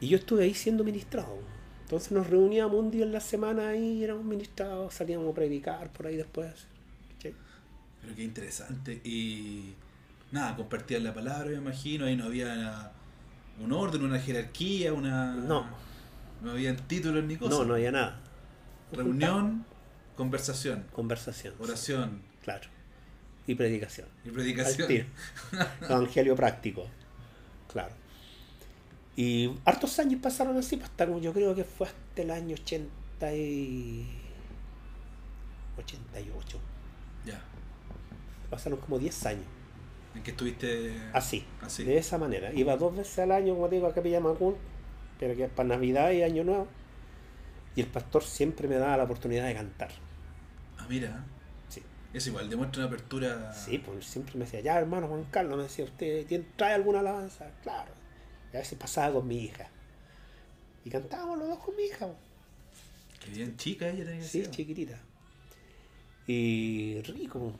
Y 0.00 0.08
yo 0.08 0.16
estuve 0.16 0.44
ahí 0.44 0.54
siendo 0.54 0.84
ministrado. 0.84 1.38
Entonces 1.82 2.12
nos 2.12 2.28
reuníamos 2.28 2.78
un 2.78 2.90
día 2.90 3.04
en 3.04 3.12
la 3.12 3.20
semana 3.20 3.74
y 3.74 4.04
éramos 4.04 4.24
ministrados, 4.24 4.94
salíamos 4.94 5.28
a 5.30 5.34
predicar 5.34 5.92
por 5.92 6.06
ahí 6.06 6.16
después. 6.16 6.66
¿cachai? 7.14 7.34
Pero 8.00 8.14
qué 8.14 8.22
interesante. 8.22 9.00
Y 9.04 9.74
nada, 10.30 10.54
compartían 10.54 11.02
la 11.02 11.12
palabra, 11.12 11.50
me 11.50 11.56
imagino. 11.56 12.04
Ahí 12.06 12.16
no 12.16 12.26
había 12.26 12.92
un 13.60 13.72
orden, 13.72 14.04
una 14.04 14.20
jerarquía, 14.20 14.92
una. 14.92 15.34
No. 15.34 15.66
No 16.42 16.52
habían 16.52 16.76
títulos 16.76 17.24
ni 17.24 17.36
cosas. 17.36 17.58
No, 17.58 17.64
no 17.64 17.74
había 17.74 17.92
nada. 17.92 18.20
Reunión, 18.92 19.64
conversación, 20.16 20.84
Conversación. 20.92 21.54
oración 21.60 22.22
Claro. 22.42 22.68
Y 23.46 23.54
predicación. 23.54 24.08
y 24.24 24.30
predicación. 24.30 25.06
Evangelio 25.82 26.36
práctico. 26.36 26.86
Claro. 27.72 27.92
Y 29.16 29.50
hartos 29.64 29.98
años 29.98 30.20
pasaron 30.22 30.56
así, 30.56 30.76
pues, 30.76 30.88
hasta 30.88 31.06
como 31.06 31.20
yo 31.20 31.32
creo 31.32 31.54
que 31.54 31.64
fue 31.64 31.86
hasta 31.86 32.22
el 32.22 32.30
año 32.30 32.54
80 32.54 33.34
y... 33.34 34.06
88. 35.78 36.58
Ya. 37.26 37.40
Pasaron 38.50 38.78
como 38.78 38.98
10 38.98 39.26
años. 39.26 39.44
En 40.14 40.22
que 40.22 40.30
estuviste. 40.32 40.96
Así. 41.12 41.44
Así. 41.60 41.84
De 41.84 41.98
esa 41.98 42.18
manera. 42.18 42.52
Iba 42.52 42.76
dos 42.76 42.96
veces 42.96 43.18
al 43.20 43.32
año, 43.32 43.54
como 43.54 43.68
te 43.68 43.76
digo, 43.76 43.86
a 43.86 43.94
Capilla 43.94 44.20
Macún, 44.20 44.56
pero 45.20 45.36
que 45.36 45.44
es 45.44 45.50
para 45.50 45.68
Navidad 45.68 46.10
y 46.10 46.22
Año 46.24 46.42
Nuevo. 46.42 46.66
Y 47.76 47.82
el 47.82 47.86
pastor 47.86 48.24
siempre 48.24 48.66
me 48.66 48.74
daba 48.76 48.96
la 48.96 49.04
oportunidad 49.04 49.46
de 49.46 49.54
cantar. 49.54 49.90
Ah, 50.78 50.86
mira. 50.88 51.24
Sí. 51.68 51.82
Eso 52.12 52.30
igual 52.30 52.50
demuestra 52.50 52.80
una 52.80 52.88
apertura. 52.88 53.52
Sí, 53.52 53.78
pues 53.78 54.04
siempre 54.06 54.34
me 54.36 54.44
decía, 54.46 54.60
ya 54.60 54.78
hermano 54.78 55.06
Juan 55.06 55.24
Carlos, 55.30 55.56
me 55.56 55.62
decía, 55.64 55.84
¿usted 55.84 56.26
tiene- 56.26 56.46
trae 56.56 56.74
alguna 56.74 56.98
alabanza? 57.00 57.48
Claro. 57.62 57.92
Y 58.52 58.56
a 58.56 58.60
veces 58.60 58.76
pasaba 58.76 59.14
con 59.14 59.28
mi 59.28 59.44
hija. 59.44 59.68
Y 60.84 60.90
cantábamos 60.90 61.38
los 61.38 61.48
dos 61.48 61.58
con 61.58 61.76
mi 61.76 61.84
hija. 61.84 62.06
po. 62.08 62.16
Que 63.24 63.30
bien 63.30 63.56
chica 63.56 63.88
ella 63.88 64.04
tenía 64.04 64.22
Sí, 64.24 64.44
chiquitita. 64.50 64.98
Y 66.26 67.00
rico. 67.02 67.52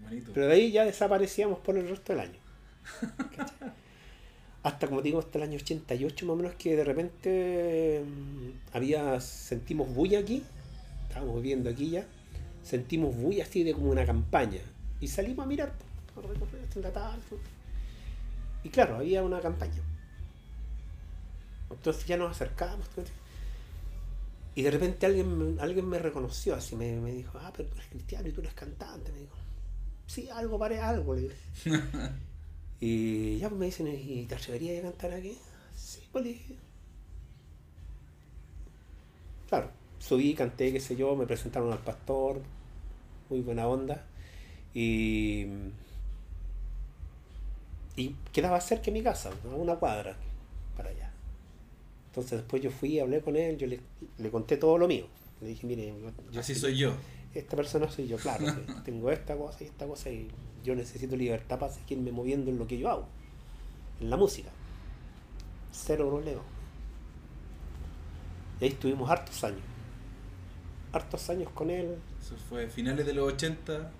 Bonito. 0.00 0.30
Pero 0.32 0.46
de 0.46 0.52
ahí 0.54 0.70
ya 0.72 0.84
desaparecíamos 0.84 1.58
por 1.58 1.76
el 1.76 1.88
resto 1.88 2.12
del 2.14 2.20
año. 2.20 2.38
Hasta 4.62 4.88
como 4.88 5.02
digo, 5.02 5.18
hasta 5.20 5.38
el 5.38 5.44
año 5.44 5.56
88 5.56 6.26
más 6.26 6.32
o 6.32 6.36
menos 6.36 6.54
que 6.54 6.76
de 6.76 6.84
repente 6.84 8.02
mm, 8.04 8.76
había, 8.76 9.20
sentimos 9.20 9.92
bulla 9.94 10.18
aquí. 10.18 10.42
Estábamos 11.08 11.36
viviendo 11.36 11.70
aquí 11.70 11.90
ya. 11.90 12.06
Sentimos 12.62 13.16
bulla 13.16 13.44
así 13.44 13.62
de 13.62 13.72
como 13.72 13.90
una 13.90 14.04
campaña. 14.04 14.60
Y 15.00 15.08
salimos 15.08 15.44
a 15.44 15.48
mirar. 15.48 15.72
a 16.16 16.20
recorrer. 16.20 16.60
Y 18.64 18.68
claro, 18.68 18.96
había 18.96 19.22
una 19.22 19.40
campaña. 19.40 19.80
Entonces 21.70 22.04
ya 22.06 22.16
nos 22.16 22.32
acercábamos. 22.32 22.88
¿cachai? 22.88 23.12
Y 24.58 24.62
de 24.62 24.72
repente 24.72 25.06
alguien, 25.06 25.56
alguien 25.60 25.88
me 25.88 26.00
reconoció, 26.00 26.56
así 26.56 26.74
me, 26.74 26.98
me 26.98 27.12
dijo, 27.12 27.38
ah, 27.40 27.52
pero 27.56 27.68
tú 27.68 27.76
eres 27.76 27.88
cristiano 27.90 28.28
y 28.28 28.32
tú 28.32 28.40
eres 28.40 28.54
cantante. 28.54 29.12
Me 29.12 29.20
dijo, 29.20 29.36
sí, 30.06 30.28
algo 30.30 30.58
parece 30.58 30.82
algo. 30.82 31.14
Le 31.14 31.20
dije. 31.22 31.36
y 32.80 33.38
ya 33.38 33.48
pues 33.48 33.58
me 33.58 33.66
dicen, 33.66 33.88
¿y 33.88 34.24
te 34.26 34.34
atreverías 34.34 34.78
a 34.80 34.88
cantar 34.90 35.12
aquí? 35.12 35.36
Sí, 35.76 36.00
pues 36.12 36.24
dije. 36.24 36.56
Claro, 39.48 39.70
subí, 39.98 40.34
canté, 40.34 40.72
qué 40.72 40.80
sé 40.80 40.94
yo, 40.96 41.16
me 41.16 41.26
presentaron 41.26 41.72
al 41.72 41.78
pastor, 41.78 42.40
muy 43.30 43.40
buena 43.40 43.66
onda. 43.66 44.04
Y, 44.74 45.46
y 47.96 48.14
quedaba 48.32 48.60
cerca 48.60 48.86
de 48.86 48.92
mi 48.92 49.02
casa, 49.02 49.30
a 49.44 49.54
una 49.56 49.76
cuadra 49.76 50.16
para 50.76 50.90
allá. 50.90 51.10
Entonces 52.08 52.38
después 52.38 52.62
yo 52.62 52.70
fui, 52.70 53.00
hablé 53.00 53.20
con 53.20 53.36
él, 53.36 53.56
yo 53.56 53.66
le, 53.66 53.80
le 54.18 54.30
conté 54.30 54.56
todo 54.56 54.78
lo 54.78 54.86
mío. 54.86 55.06
Le 55.40 55.48
dije, 55.48 55.66
mire, 55.66 55.94
yo 56.32 56.40
Así 56.40 56.54
soy 56.54 56.76
yo. 56.76 56.92
Esta 57.34 57.56
persona 57.56 57.90
soy 57.90 58.08
yo, 58.08 58.16
claro, 58.16 58.44
tengo 58.84 59.10
esta 59.10 59.36
cosa 59.36 59.64
y 59.64 59.66
esta 59.66 59.86
cosa 59.86 60.10
y 60.10 60.28
yo 60.64 60.74
necesito 60.74 61.16
libertad 61.16 61.58
para 61.58 61.72
seguirme 61.72 62.12
moviendo 62.12 62.50
en 62.50 62.58
lo 62.58 62.66
que 62.66 62.78
yo 62.78 62.90
hago, 62.90 63.06
en 64.00 64.10
la 64.10 64.16
música. 64.16 64.50
Cero 65.72 66.08
problema. 66.08 66.42
Y 68.60 68.64
ahí 68.64 68.70
estuvimos 68.70 69.08
hartos 69.08 69.44
años. 69.44 69.60
Hartos 70.92 71.30
años 71.30 71.50
con 71.52 71.70
él. 71.70 71.96
Eso 72.20 72.34
fue 72.48 72.68
finales 72.68 73.06
de 73.06 73.12
los 73.12 73.32
80. 73.32 73.90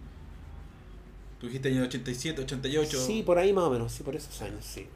Tú 1.38 1.46
dijiste 1.46 1.68
año 1.68 1.84
87, 1.84 2.42
88. 2.42 2.98
Sí, 2.98 3.22
por 3.22 3.38
ahí 3.38 3.52
más 3.52 3.64
o 3.64 3.70
menos, 3.70 3.92
sí, 3.92 4.02
por 4.02 4.16
esos 4.16 4.40
años, 4.42 4.64
sí. 4.64 4.86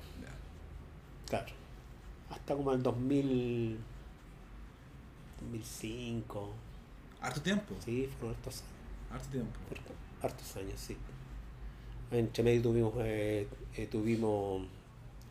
Claro. 1.28 1.52
Hasta 2.30 2.54
como 2.54 2.72
el 2.72 2.82
2000, 2.82 3.78
2005. 5.40 6.52
Harto 7.22 7.40
tiempo. 7.40 7.74
Sí, 7.84 8.08
fueron 8.18 8.36
hartos 8.36 8.62
años. 8.62 9.12
Harto 9.12 9.28
tiempo. 9.30 9.50
hartos 10.22 10.56
años, 10.56 10.80
sí. 10.80 10.96
Entre 12.10 12.42
medio 12.42 12.62
tuvimos, 12.62 12.92
eh, 12.98 13.48
eh, 13.76 13.86
tuvimos 13.86 14.66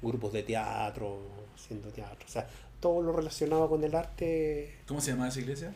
grupos 0.01 0.33
de 0.33 0.43
teatro, 0.43 1.19
haciendo 1.55 1.89
teatro. 1.89 2.25
O 2.27 2.31
sea, 2.31 2.47
todo 2.79 3.01
lo 3.03 3.11
relacionado 3.13 3.69
con 3.69 3.83
el 3.83 3.93
arte, 3.95 4.79
¿Cómo 4.87 4.99
se 5.01 5.11
llama 5.11 5.27
esa 5.27 5.39
iglesia? 5.39 5.73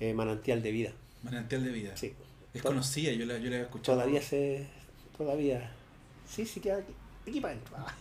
eh, 0.00 0.14
manantial 0.14 0.62
de 0.62 0.70
vida. 0.70 0.92
Manantial 1.22 1.64
de 1.64 1.70
Vida. 1.70 1.96
Sí. 1.96 2.12
Es 2.52 2.62
conocida, 2.62 3.10
yo 3.12 3.24
la, 3.26 3.38
yo 3.38 3.48
la 3.50 3.56
he 3.56 3.60
escuchado. 3.62 3.98
Todavía 3.98 4.20
se. 4.22 4.66
Todavía. 5.16 5.72
Sí, 6.28 6.44
sí 6.46 6.60
queda 6.60 6.76
aquí, 6.76 6.92
aquí 7.26 7.40
para 7.40 7.54
adentro. 7.54 7.74
Ah. 7.78 7.94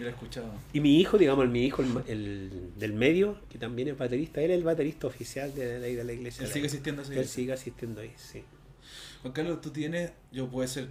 Yo 0.00 0.06
la 0.06 0.12
he 0.12 0.14
escuchado. 0.14 0.50
Y 0.72 0.80
mi 0.80 0.98
hijo, 0.98 1.18
digamos, 1.18 1.46
mi 1.50 1.62
hijo, 1.62 1.82
el, 1.82 2.02
el 2.08 2.72
del 2.78 2.94
medio, 2.94 3.38
que 3.50 3.58
también 3.58 3.88
es 3.88 3.98
baterista, 3.98 4.40
él 4.40 4.50
es 4.50 4.56
el 4.56 4.64
baterista 4.64 5.06
oficial 5.06 5.54
de, 5.54 5.78
de, 5.78 5.86
ahí 5.86 5.94
de 5.94 6.04
la 6.04 6.14
iglesia. 6.14 6.46
Él 6.46 6.50
sigue 6.50 6.66
asistiendo 6.68 7.02
a 7.02 7.04
esa 7.04 7.14
Él 7.14 7.28
sigue 7.28 7.52
asistiendo 7.52 8.00
ahí, 8.00 8.14
sí. 8.16 8.42
Juan 9.20 9.34
Carlos, 9.34 9.60
tú 9.60 9.68
tienes, 9.68 10.12
yo 10.32 10.48
puedo 10.48 10.66
ser 10.66 10.88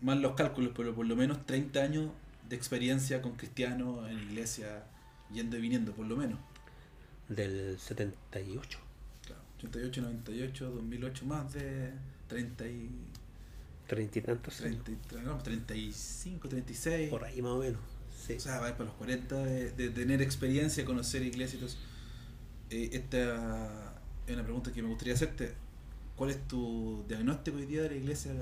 mal 0.00 0.22
los 0.22 0.36
cálculos, 0.36 0.70
pero 0.76 0.94
por 0.94 1.04
lo 1.04 1.16
menos 1.16 1.44
30 1.46 1.80
años 1.82 2.10
de 2.48 2.54
experiencia 2.54 3.20
con 3.22 3.32
cristianos 3.32 4.08
en 4.08 4.20
iglesia, 4.20 4.84
yendo 5.32 5.58
y 5.58 5.60
viniendo, 5.60 5.90
por 5.92 6.06
lo 6.06 6.16
menos. 6.16 6.38
Del 7.28 7.76
78. 7.80 8.78
Claro, 9.26 9.42
88, 9.58 10.00
98, 10.00 10.70
2008, 10.70 11.26
más 11.26 11.52
de 11.54 11.90
30 12.28 12.68
y, 12.68 12.90
Treinta 13.88 14.18
y 14.18 14.22
tantos 14.22 14.60
años. 14.60 14.84
30, 14.84 15.16
y- 15.16 15.24
no, 15.24 15.38
35, 15.38 16.48
36. 16.48 17.10
Por 17.10 17.24
ahí 17.24 17.42
más 17.42 17.52
o 17.52 17.58
menos. 17.58 17.80
Sí. 18.26 18.34
O 18.34 18.40
sea, 18.40 18.58
va 18.60 18.72
para 18.72 18.84
los 18.84 18.94
40 18.94 19.36
de, 19.44 19.70
de 19.72 19.90
tener 19.90 20.22
experiencia, 20.22 20.84
conocer 20.84 21.22
iglesias 21.22 21.54
y 21.54 21.56
todo 21.58 21.66
eso. 21.68 21.78
Eh, 22.70 22.90
esta 22.92 23.92
es 24.26 24.34
una 24.34 24.42
pregunta 24.44 24.72
que 24.72 24.82
me 24.82 24.88
gustaría 24.88 25.14
hacerte. 25.14 25.54
¿Cuál 26.16 26.30
es 26.30 26.46
tu 26.48 27.04
diagnóstico 27.08 27.56
hoy 27.58 27.66
día 27.66 27.82
de 27.82 27.90
la 27.90 27.96
iglesia 27.96 28.32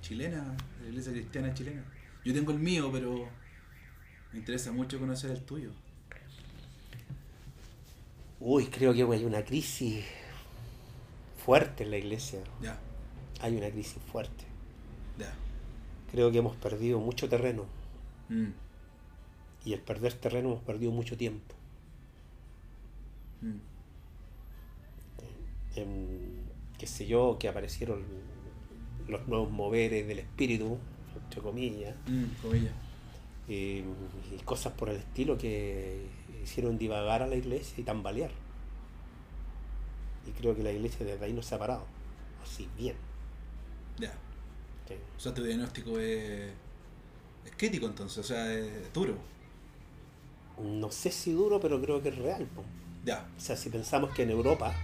chilena, 0.00 0.42
de 0.78 0.84
la 0.84 0.88
iglesia 0.88 1.12
cristiana 1.12 1.54
chilena? 1.54 1.84
Yo 2.24 2.32
tengo 2.34 2.50
el 2.52 2.58
mío, 2.58 2.90
pero 2.92 3.28
me 4.32 4.38
interesa 4.38 4.72
mucho 4.72 4.98
conocer 4.98 5.30
el 5.30 5.42
tuyo. 5.42 5.70
Uy, 8.40 8.66
creo 8.66 8.92
que 8.94 9.02
hay 9.02 9.24
una 9.24 9.44
crisis 9.44 10.04
fuerte 11.44 11.84
en 11.84 11.90
la 11.90 11.98
iglesia. 11.98 12.40
Ya, 12.62 12.78
Hay 13.40 13.56
una 13.56 13.70
crisis 13.70 13.98
fuerte. 14.10 14.44
ya. 15.18 15.32
Creo 16.10 16.30
que 16.32 16.38
hemos 16.38 16.56
perdido 16.56 16.98
mucho 16.98 17.28
terreno. 17.28 17.66
Mm, 18.28 18.48
Y 19.64 19.74
al 19.74 19.80
perder 19.80 20.14
terreno 20.14 20.50
hemos 20.50 20.62
perdido 20.62 20.92
mucho 20.92 21.16
tiempo. 21.16 21.54
mm, 23.42 23.58
En, 25.76 26.42
qué 26.78 26.86
sé 26.86 27.06
yo, 27.06 27.36
que 27.38 27.48
aparecieron 27.48 28.04
los 29.08 29.26
nuevos 29.28 29.50
moveres 29.50 30.06
del 30.06 30.18
espíritu, 30.20 30.78
entre 31.24 31.40
comillas, 31.42 31.96
mm, 32.06 32.24
comillas. 32.42 32.72
y, 33.48 33.52
y 33.84 34.42
cosas 34.44 34.72
por 34.74 34.88
el 34.88 34.96
estilo 34.96 35.36
que 35.38 36.06
hicieron 36.42 36.78
divagar 36.78 37.22
a 37.22 37.26
la 37.26 37.36
iglesia 37.36 37.74
y 37.78 37.84
tambalear. 37.84 38.30
Y 40.26 40.32
creo 40.32 40.54
que 40.54 40.62
la 40.62 40.72
iglesia 40.72 41.04
desde 41.06 41.24
ahí 41.24 41.32
no 41.32 41.42
se 41.42 41.54
ha 41.54 41.58
parado. 41.58 41.86
Así, 42.42 42.68
bien. 42.76 42.96
Ya. 43.98 44.12
Sí. 44.88 44.94
O 45.16 45.20
sea, 45.20 45.34
tu 45.34 45.42
diagnóstico 45.44 45.98
es, 45.98 46.50
es 47.44 47.52
crítico 47.56 47.86
entonces, 47.86 48.18
o 48.18 48.22
sea, 48.24 48.52
es 48.52 48.92
duro. 48.92 49.14
No 50.62 50.90
sé 50.90 51.10
si 51.10 51.32
duro, 51.32 51.60
pero 51.60 51.80
creo 51.80 52.02
que 52.02 52.10
es 52.10 52.18
real. 52.18 52.44
po. 52.46 52.62
Ya. 53.04 53.26
O 53.36 53.40
sea, 53.40 53.56
si 53.56 53.70
pensamos 53.70 54.10
que 54.14 54.22
en 54.24 54.30
Europa, 54.30 54.74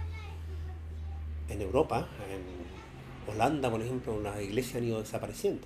en 1.49 1.61
Europa, 1.61 2.07
en 2.29 3.31
Holanda, 3.33 3.69
por 3.69 3.81
ejemplo, 3.81 4.19
las 4.21 4.41
iglesias 4.41 4.77
han 4.77 4.83
ido 4.85 4.99
desapareciendo, 5.01 5.65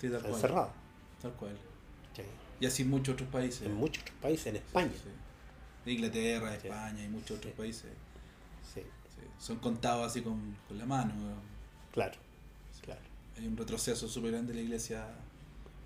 Sí, 0.00 0.08
tal 0.08 0.20
se 0.20 0.26
han 0.26 0.30
cual. 0.30 0.40
cerrado. 0.40 0.70
Tal 1.20 1.32
cual. 1.32 1.56
Sí. 2.16 2.22
Y 2.60 2.66
así 2.66 2.82
en 2.82 2.90
muchos 2.90 3.14
otros 3.14 3.28
países. 3.28 3.62
En 3.62 3.74
muchos 3.74 4.02
otros 4.02 4.16
países, 4.20 4.46
en 4.46 4.56
España. 4.56 4.90
Sí. 5.84 5.90
Inglaterra. 5.92 6.54
España 6.54 7.04
y 7.04 7.08
muchos 7.08 7.38
otros 7.38 7.52
países. 7.54 7.90
Sí. 8.74 8.82
Son 9.38 9.58
contados 9.58 10.06
así 10.06 10.22
con, 10.22 10.56
con 10.68 10.78
la 10.78 10.86
mano. 10.86 11.12
claro, 11.92 12.14
claro. 12.82 13.00
Hay 13.36 13.46
un 13.46 13.56
retroceso 13.56 14.08
súper 14.08 14.32
grande 14.32 14.52
de 14.52 14.58
la 14.60 14.64
iglesia, 14.64 15.06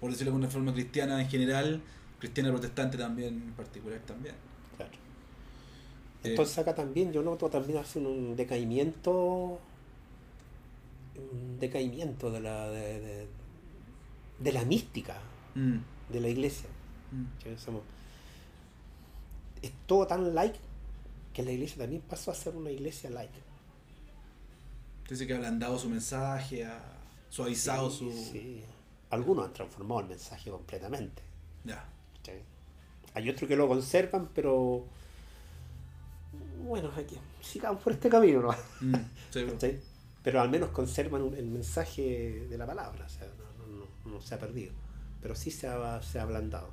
por 0.01 0.11
decirlo 0.11 0.33
de 0.33 0.37
alguna 0.37 0.51
forma, 0.51 0.73
cristiana 0.75 1.21
en 1.21 1.29
general, 1.29 1.81
cristiana 2.19 2.51
protestante 2.51 2.99
también 2.99 3.35
en 3.35 3.55
particular 3.55 4.01
también. 4.07 4.37
Claro. 4.77 4.99
Eh, 6.23 6.29
Entonces 6.31 6.59
acá 6.59 6.75
también 6.75 7.13
yo 7.13 7.23
noto 7.23 7.49
también 7.51 7.79
hace 7.79 7.99
un 8.01 8.37
decaimiento 8.37 9.61
un 11.17 11.59
decaimiento 11.59 12.31
de 12.31 12.41
la 12.41 12.69
de, 12.71 13.01
de- 13.01 13.29
de 14.39 14.53
la 14.53 14.65
mística 14.65 15.17
mm, 15.55 15.79
de 16.09 16.21
la 16.21 16.29
iglesia. 16.29 16.69
mm. 17.13 17.47
Es 19.63 19.73
todo 19.87 20.07
tan 20.07 20.35
like 20.35 20.59
que 21.35 21.43
la 21.43 21.53
iglesia 21.53 21.79
también 21.79 22.03
pasó 22.03 22.31
a 22.31 22.35
ser 22.35 22.57
una 22.57 22.71
iglesia 22.71 23.11
like. 23.11 23.39
Dice 25.09 25.27
que 25.27 25.35
ablandado 25.35 25.79
su 25.79 25.89
mensaje, 25.89 26.65
ha 26.65 26.81
suavizado 27.31 27.91
Sí, 27.91 27.99
su... 27.99 28.13
sí. 28.13 28.65
Algunos 29.11 29.47
han 29.47 29.53
transformado 29.53 30.01
el 30.01 30.09
mensaje 30.09 30.51
completamente. 30.51 31.23
Ya. 31.65 31.85
¿Cachai? 32.27 32.43
Hay 33.15 33.31
otros 33.31 33.49
que 33.49 33.57
lo 33.57 33.69
conservan, 33.69 34.29
pero 34.35 34.85
bueno, 36.65 36.91
hay 36.97 37.05
que 37.05 37.17
sigamos 37.41 37.81
por 37.83 37.93
este 37.93 38.09
camino, 38.09 38.43
¿no? 38.43 38.51
Mm, 38.81 38.95
sí, 39.31 39.43
bro. 39.45 39.53
¿Cachai? 39.55 39.81
Pero 40.23 40.41
al 40.41 40.51
menos 40.51 40.71
conservan 40.71 41.23
un- 41.23 41.35
el 41.35 41.47
mensaje 41.47 42.47
de 42.51 42.59
la 42.59 42.67
palabra, 42.67 43.05
o 43.07 43.09
sea, 43.09 43.27
no, 43.39 43.67
no- 43.67 43.87
no- 44.05 44.13
no 44.17 44.21
se 44.21 44.35
ha 44.35 44.39
perdido. 44.39 44.73
Pero 45.23 45.35
sí 45.35 45.51
se 45.51 45.69
ha, 45.69 46.03
se 46.03 46.19
ha 46.19 46.23
ablandado. 46.23 46.69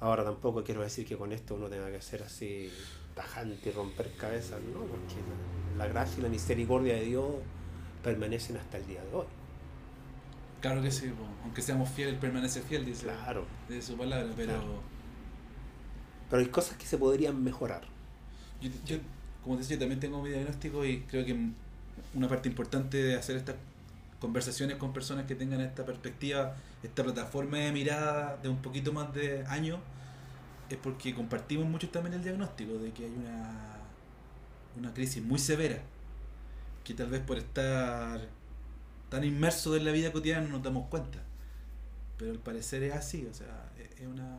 Ahora 0.00 0.24
tampoco 0.24 0.64
quiero 0.64 0.82
decir 0.82 1.06
que 1.06 1.16
con 1.16 1.30
esto 1.32 1.54
uno 1.54 1.68
tenga 1.68 1.88
que 1.92 2.02
ser 2.02 2.24
así 2.24 2.68
tajante 3.14 3.68
y 3.68 3.72
romper 3.72 4.10
cabezas, 4.16 4.60
¿no? 4.60 4.80
Porque 4.80 5.14
la 5.78 5.86
gracia 5.86 6.18
y 6.18 6.22
la 6.22 6.28
misericordia 6.28 6.94
de 6.94 7.02
Dios 7.04 7.26
permanecen 8.02 8.56
hasta 8.56 8.78
el 8.78 8.86
día 8.88 9.00
de 9.04 9.14
hoy. 9.14 9.26
Claro 10.62 10.80
que 10.80 10.90
sí, 10.90 11.08
po. 11.08 11.26
aunque 11.44 11.60
seamos 11.60 11.90
fieles, 11.90 12.14
permanece 12.18 12.62
fiel, 12.62 12.86
dice, 12.86 13.04
Claro. 13.04 13.44
dice 13.68 13.82
su 13.82 13.96
palabra, 13.98 14.32
pero 14.34 14.54
Claro. 14.54 14.80
Pero 16.30 16.40
hay 16.42 16.48
cosas 16.48 16.78
que 16.78 16.86
se 16.86 16.96
podrían 16.96 17.42
mejorar. 17.44 17.82
yo, 18.62 18.70
yo, 18.86 18.96
como 19.42 19.56
te 19.56 19.62
decía, 19.62 19.78
también 19.78 20.00
tengo 20.00 20.22
mi 20.22 20.30
diagnóstico 20.30 20.84
y 20.86 21.00
creo 21.02 21.26
que 21.26 21.36
una 22.14 22.28
parte 22.28 22.48
importante 22.48 22.96
de 23.02 23.16
hacer 23.16 23.36
estas 23.36 23.56
conversaciones 24.20 24.76
con 24.76 24.92
personas 24.92 25.26
que 25.26 25.34
tengan 25.34 25.60
esta 25.60 25.84
perspectiva, 25.84 26.54
esta 26.82 27.02
plataforma 27.02 27.58
de 27.58 27.72
mirada 27.72 28.36
de 28.40 28.48
un 28.48 28.62
poquito 28.62 28.92
más 28.92 29.12
de 29.12 29.44
años, 29.48 29.80
es 30.70 30.76
porque 30.78 31.12
compartimos 31.12 31.66
mucho 31.66 31.90
también 31.90 32.14
el 32.14 32.22
diagnóstico 32.22 32.74
de 32.74 32.92
que 32.92 33.04
hay 33.06 33.10
una, 33.10 33.78
una 34.78 34.94
crisis 34.94 35.22
muy 35.22 35.40
severa, 35.40 35.80
que 36.84 36.94
tal 36.94 37.08
vez 37.08 37.20
por 37.20 37.36
estar 37.36 38.20
tan 39.12 39.24
inmersos 39.24 39.76
en 39.76 39.84
la 39.84 39.92
vida 39.92 40.10
cotidiana 40.10 40.42
no 40.46 40.54
nos 40.54 40.62
damos 40.62 40.88
cuenta. 40.88 41.18
Pero 42.16 42.30
al 42.32 42.38
parecer 42.38 42.82
es 42.82 42.94
así, 42.94 43.26
o 43.30 43.34
sea, 43.34 43.70
es- 43.78 44.00
es 44.00 44.06
una, 44.06 44.38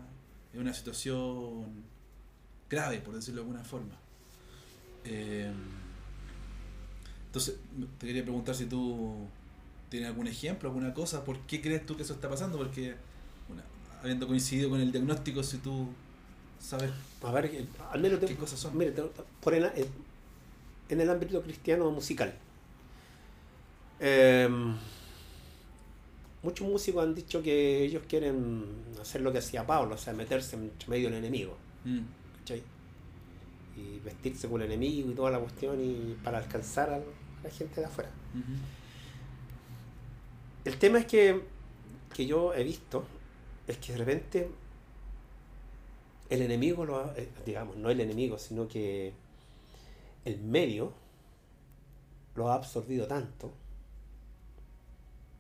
es 0.52 0.60
una 0.60 0.74
situación 0.74 1.84
grave, 2.70 2.98
por 3.00 3.14
decirlo 3.14 3.42
de 3.42 3.48
alguna 3.48 3.64
forma. 3.64 3.96
Eh, 5.06 5.52
entonces, 7.28 7.56
te 8.00 8.08
quería 8.08 8.24
preguntar 8.24 8.56
si 8.56 8.66
tú 8.66 9.28
tienes 9.90 10.10
algún 10.10 10.28
ejemplo, 10.28 10.70
alguna 10.70 10.92
cosa, 10.94 11.24
¿por 11.24 11.40
qué 11.42 11.62
crees 11.62 11.86
tú 11.86 11.96
que 11.96 12.02
eso 12.04 12.14
está 12.14 12.28
pasando? 12.28 12.58
Porque, 12.58 12.96
bueno, 13.48 13.62
habiendo 14.02 14.28
coincidido 14.28 14.72
con 14.72 14.80
el 14.82 14.92
diagnóstico, 14.92 15.44
si 15.44 15.58
tú 15.58 15.88
sabes 16.60 16.92
A 17.22 17.32
ver, 17.32 17.46
eh, 17.46 17.66
al 17.92 18.02
menos 18.02 18.20
te- 18.20 18.26
qué 18.26 18.36
cosas 18.36 18.60
son. 18.60 18.76
Mire, 18.78 18.92
te- 18.92 19.04
por 19.42 19.54
el- 19.54 19.66
el- 19.66 19.88
en 20.90 21.00
el 21.02 21.10
ámbito 21.12 21.42
cristiano 21.44 21.90
musical. 21.92 22.34
Eh, 24.00 24.50
muchos 26.42 26.68
músicos 26.68 27.04
han 27.04 27.16
dicho 27.16 27.42
que 27.42 27.84
ellos 27.84 28.04
quieren 28.08 28.66
hacer 29.02 29.22
lo 29.22 29.32
que 29.32 29.38
hacía 29.40 29.66
Pablo, 29.66 29.96
o 29.96 29.98
sea, 29.98 30.14
meterse 30.14 30.56
entre 30.56 30.88
medio 30.90 31.10
del 31.10 31.20
enemigo, 31.20 31.56
Mm, 31.86 32.00
¿cachai? 32.40 32.62
Y 33.76 34.00
vestirse 34.00 34.48
con 34.48 34.62
el 34.62 34.72
enemigo 34.72 35.12
y 35.12 35.14
toda 35.16 35.32
la 35.32 35.40
cuestión 35.40 35.80
y 35.82 36.16
para 36.24 36.38
alcanzar 36.38 36.90
a 36.92 37.00
la 37.44 37.50
gente 37.50 37.82
de 37.82 37.88
afuera. 37.88 38.10
El 40.66 40.78
tema 40.78 41.00
es 41.00 41.06
que, 41.06 41.42
que 42.14 42.26
yo 42.26 42.54
he 42.54 42.64
visto, 42.64 43.04
es 43.68 43.78
que 43.80 43.92
de 43.94 43.98
repente 43.98 44.50
el 46.30 46.42
enemigo, 46.42 46.86
lo 46.86 46.98
ha- 47.00 47.14
eh, 47.18 47.28
digamos, 47.46 47.76
no 47.76 47.90
el 47.90 48.00
enemigo, 48.00 48.38
sino 48.40 48.68
que 48.68 49.12
el 50.26 50.40
medio 50.40 50.94
lo 52.36 52.50
ha 52.50 52.56
absorbido 52.56 53.08
tanto 53.08 53.52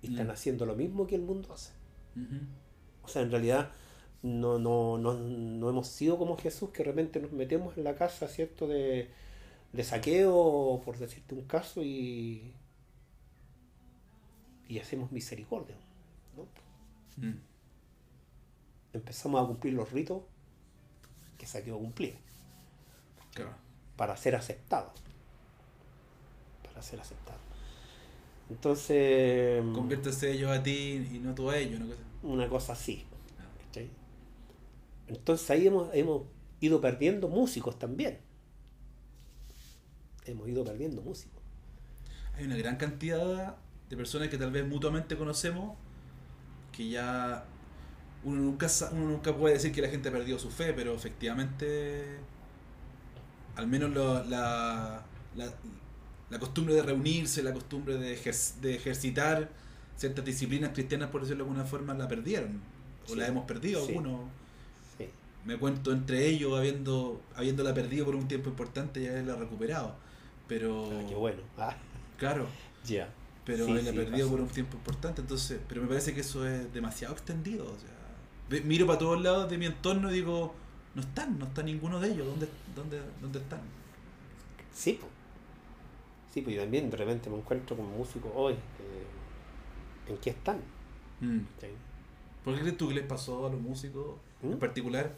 Y 0.03 0.11
están 0.11 0.27
Mm. 0.27 0.31
haciendo 0.31 0.65
lo 0.67 0.75
mismo 0.75 1.07
que 1.07 1.15
el 1.15 1.21
mundo 1.23 1.51
hace. 1.53 1.71
O 3.03 3.07
sea, 3.07 3.23
en 3.23 3.31
realidad 3.31 3.71
no, 4.21 4.59
no, 4.59 4.97
no, 4.99 5.13
no 5.15 5.69
hemos 5.69 5.87
sido 5.87 6.17
como 6.19 6.37
Jesús, 6.37 6.69
que 6.69 6.83
de 6.83 6.91
repente 6.91 7.19
nos 7.19 7.31
metemos 7.31 7.75
en 7.77 7.83
la 7.85 7.95
casa, 7.95 8.27
¿cierto? 8.27 8.67
De, 8.67 9.09
de 9.73 9.83
saqueo, 9.83 10.81
por 10.85 10.97
decirte 10.99 11.33
un 11.35 11.45
caso, 11.45 11.81
y, 11.83 12.53
y 14.67 14.79
hacemos 14.79 15.11
misericordia. 15.11 15.75
¿no? 16.37 16.43
Mm. 17.27 17.39
Empezamos 18.93 19.43
a 19.43 19.47
cumplir 19.47 19.73
los 19.73 19.91
ritos 19.91 20.21
que 21.37 21.45
saqueo 21.47 21.79
cumplía, 21.79 22.13
Claro. 23.33 23.55
para 23.97 24.15
ser 24.15 24.35
aceptados. 24.35 24.93
Para 26.63 26.81
ser 26.81 26.99
aceptados. 26.99 27.41
Entonces, 28.55 29.63
Conviértese 29.73 30.31
ellos 30.31 30.51
a 30.51 30.61
ti 30.61 31.07
y 31.13 31.19
no 31.19 31.33
tú 31.33 31.49
a 31.49 31.57
ellos. 31.57 31.79
Una 31.81 31.87
cosa. 31.87 32.01
una 32.23 32.49
cosa 32.49 32.73
así. 32.73 33.05
Ah. 33.39 33.79
Entonces 35.07 35.49
ahí 35.51 35.67
hemos, 35.67 35.89
hemos 35.93 36.23
ido 36.59 36.81
perdiendo 36.81 37.27
músicos 37.29 37.77
también. 37.79 38.19
Hemos 40.25 40.47
ido 40.47 40.63
perdiendo 40.63 41.01
músicos. 41.01 41.41
Hay 42.35 42.45
una 42.45 42.57
gran 42.57 42.77
cantidad 42.77 43.55
de 43.89 43.97
personas 43.97 44.29
que 44.29 44.37
tal 44.37 44.51
vez 44.51 44.67
mutuamente 44.67 45.17
conocemos 45.17 45.75
que 46.71 46.89
ya 46.89 47.45
uno 48.23 48.41
nunca, 48.41 48.67
uno 48.93 49.07
nunca 49.09 49.35
puede 49.35 49.55
decir 49.55 49.71
que 49.71 49.81
la 49.81 49.89
gente 49.89 50.09
ha 50.09 50.11
perdido 50.11 50.39
su 50.39 50.49
fe, 50.49 50.73
pero 50.73 50.93
efectivamente 50.95 52.17
al 53.55 53.67
menos 53.67 53.91
lo- 53.91 54.23
la, 54.25 55.03
la, 55.35 55.53
la 56.33 56.39
costumbre 56.39 56.73
de 56.73 56.81
reunirse, 56.81 57.43
la 57.43 57.53
costumbre 57.53 57.97
de, 57.97 58.17
ejer- 58.17 58.55
de 58.61 58.75
ejercitar 58.75 59.49
ciertas 59.95 60.25
disciplinas 60.25 60.71
cristianas, 60.73 61.09
por 61.11 61.21
decirlo 61.21 61.43
de 61.45 61.49
alguna 61.51 61.65
forma, 61.65 61.93
la 61.93 62.07
perdieron. 62.07 62.59
O 63.05 63.09
Sí. 63.09 63.15
la 63.15 63.27
hemos 63.27 63.45
perdido 63.45 63.81
Sí. 63.81 63.89
algunos. 63.89 64.21
Sí. 64.97 65.07
Me 65.45 65.57
cuento 65.57 65.91
entre 65.91 66.25
ellos 66.27 66.57
habiendo 66.57 67.21
habiéndola 67.35 67.73
perdido 67.73 68.05
por 68.05 68.15
un 68.15 68.27
tiempo 68.27 68.49
importante 68.49 69.01
y 69.01 69.07
haberla 69.07 69.35
recuperado. 69.35 69.95
Pero 70.47 70.89
Ah, 70.91 71.05
qué 71.07 71.15
bueno. 71.15 71.41
Ah, 71.57 71.75
claro, 72.17 72.47
ya. 72.85 73.09
pero 73.45 73.65
Sí, 73.65 73.71
haberla 73.71 73.91
sí, 73.91 73.97
perdido 73.97 74.29
por 74.29 74.41
un 74.41 74.47
tiempo 74.49 74.75
importante, 74.77 75.21
entonces, 75.21 75.59
pero 75.69 75.81
me 75.83 75.87
parece 75.87 76.13
que 76.15 76.21
eso 76.21 76.47
es 76.47 76.73
demasiado 76.73 77.13
extendido, 77.13 77.65
o 77.65 77.77
sea, 77.77 78.61
miro 78.63 78.87
para 78.87 78.97
todos 78.99 79.21
lados 79.21 79.49
de 79.49 79.57
mi 79.57 79.65
entorno 79.67 80.09
y 80.09 80.15
digo, 80.15 80.55
no 80.95 81.01
están, 81.01 81.37
no 81.39 81.45
está 81.45 81.61
ninguno 81.63 81.99
de 81.99 82.11
ellos, 82.11 82.25
¿dónde, 82.25 82.47
dónde, 82.75 83.01
dónde 83.21 83.39
están? 83.39 83.59
Sí, 84.73 84.97
pues. 84.99 85.11
Sí, 86.33 86.41
pues 86.41 86.55
yo 86.55 86.61
también 86.63 86.89
de 86.89 86.97
repente 86.97 87.29
me 87.29 87.37
encuentro 87.37 87.75
con 87.77 87.85
músicos 87.97 88.31
hoy. 88.35 88.53
eh, 88.53 90.09
¿En 90.09 90.17
qué 90.17 90.31
están? 90.31 90.57
Mm. 91.21 91.39
¿Sí? 91.61 91.67
¿Por 92.43 92.55
qué 92.55 92.61
crees 92.61 92.77
tú 92.77 92.87
que 92.89 92.95
les 92.95 93.05
pasó 93.05 93.47
a 93.47 93.49
los 93.51 93.61
músicos 93.61 94.15
¿Mm? 94.41 94.53
en 94.53 94.59
particular? 94.59 95.11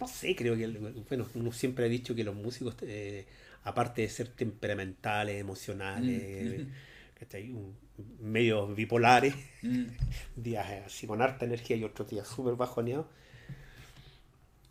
No 0.00 0.08
sé, 0.08 0.34
creo 0.34 0.56
que, 0.56 0.66
bueno, 1.08 1.26
uno 1.34 1.52
siempre 1.52 1.84
ha 1.84 1.88
dicho 1.88 2.14
que 2.14 2.24
los 2.24 2.34
músicos, 2.34 2.74
eh, 2.82 3.26
aparte 3.64 4.02
de 4.02 4.08
ser 4.08 4.28
temperamentales, 4.28 5.38
emocionales, 5.38 6.62
Mm. 7.42 8.22
medios 8.22 8.74
bipolares, 8.74 9.34
Mm. 9.62 9.84
días 10.36 10.66
así 10.86 11.06
con 11.06 11.20
harta 11.20 11.44
energía 11.44 11.76
y 11.76 11.84
otros 11.84 12.08
días 12.08 12.26
súper 12.26 12.54
bajoneados. 12.54 13.06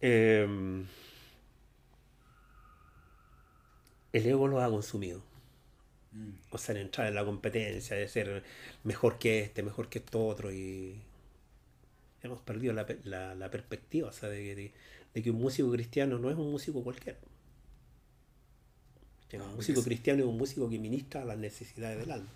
eh, 0.01 0.47
el 4.13 4.25
ego 4.25 4.47
los 4.47 4.61
ha 4.63 4.69
consumido. 4.69 5.21
Mm. 6.11 6.31
O 6.51 6.57
sea, 6.57 6.75
en 6.75 6.81
entrar 6.81 7.07
en 7.07 7.15
la 7.15 7.25
competencia, 7.25 7.95
de 7.95 8.07
ser 8.07 8.43
mejor 8.83 9.19
que 9.19 9.41
este, 9.41 9.63
mejor 9.63 9.89
que 9.89 9.99
esto 9.99 10.25
otro. 10.27 10.51
Y 10.51 10.95
hemos 12.23 12.41
perdido 12.41 12.73
la, 12.73 12.85
la- 13.03 13.35
la 13.35 13.51
perspectiva, 13.51 14.09
o 14.09 14.13
sea, 14.13 14.29
de, 14.29 14.55
de- 14.55 14.71
de 15.13 15.23
que 15.23 15.31
un 15.31 15.39
músico 15.39 15.71
cristiano 15.71 16.19
no 16.19 16.29
es 16.29 16.37
un 16.37 16.51
músico 16.51 16.83
cualquiera. 16.83 17.17
No, 19.37 19.45
un 19.45 19.55
músico 19.57 19.83
cristiano 19.83 20.23
es 20.23 20.27
un 20.29 20.37
músico 20.37 20.69
que 20.69 20.79
ministra 20.79 21.23
las 21.23 21.37
necesidades 21.37 21.99
del 21.99 22.11
alma. 22.11 22.29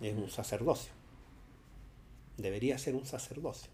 Es 0.00 0.16
un 0.16 0.30
sacerdocio. 0.30 0.90
Debería 2.38 2.78
ser 2.78 2.94
un 2.94 3.06
sacerdocio. 3.06 3.70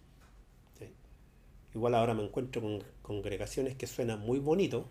Igual 1.74 1.94
ahora 1.94 2.14
me 2.14 2.24
encuentro 2.24 2.62
con 2.62 2.82
congregaciones 3.02 3.76
que 3.76 3.87
suenan 3.87 4.20
muy 4.20 4.38
bonito. 4.38 4.88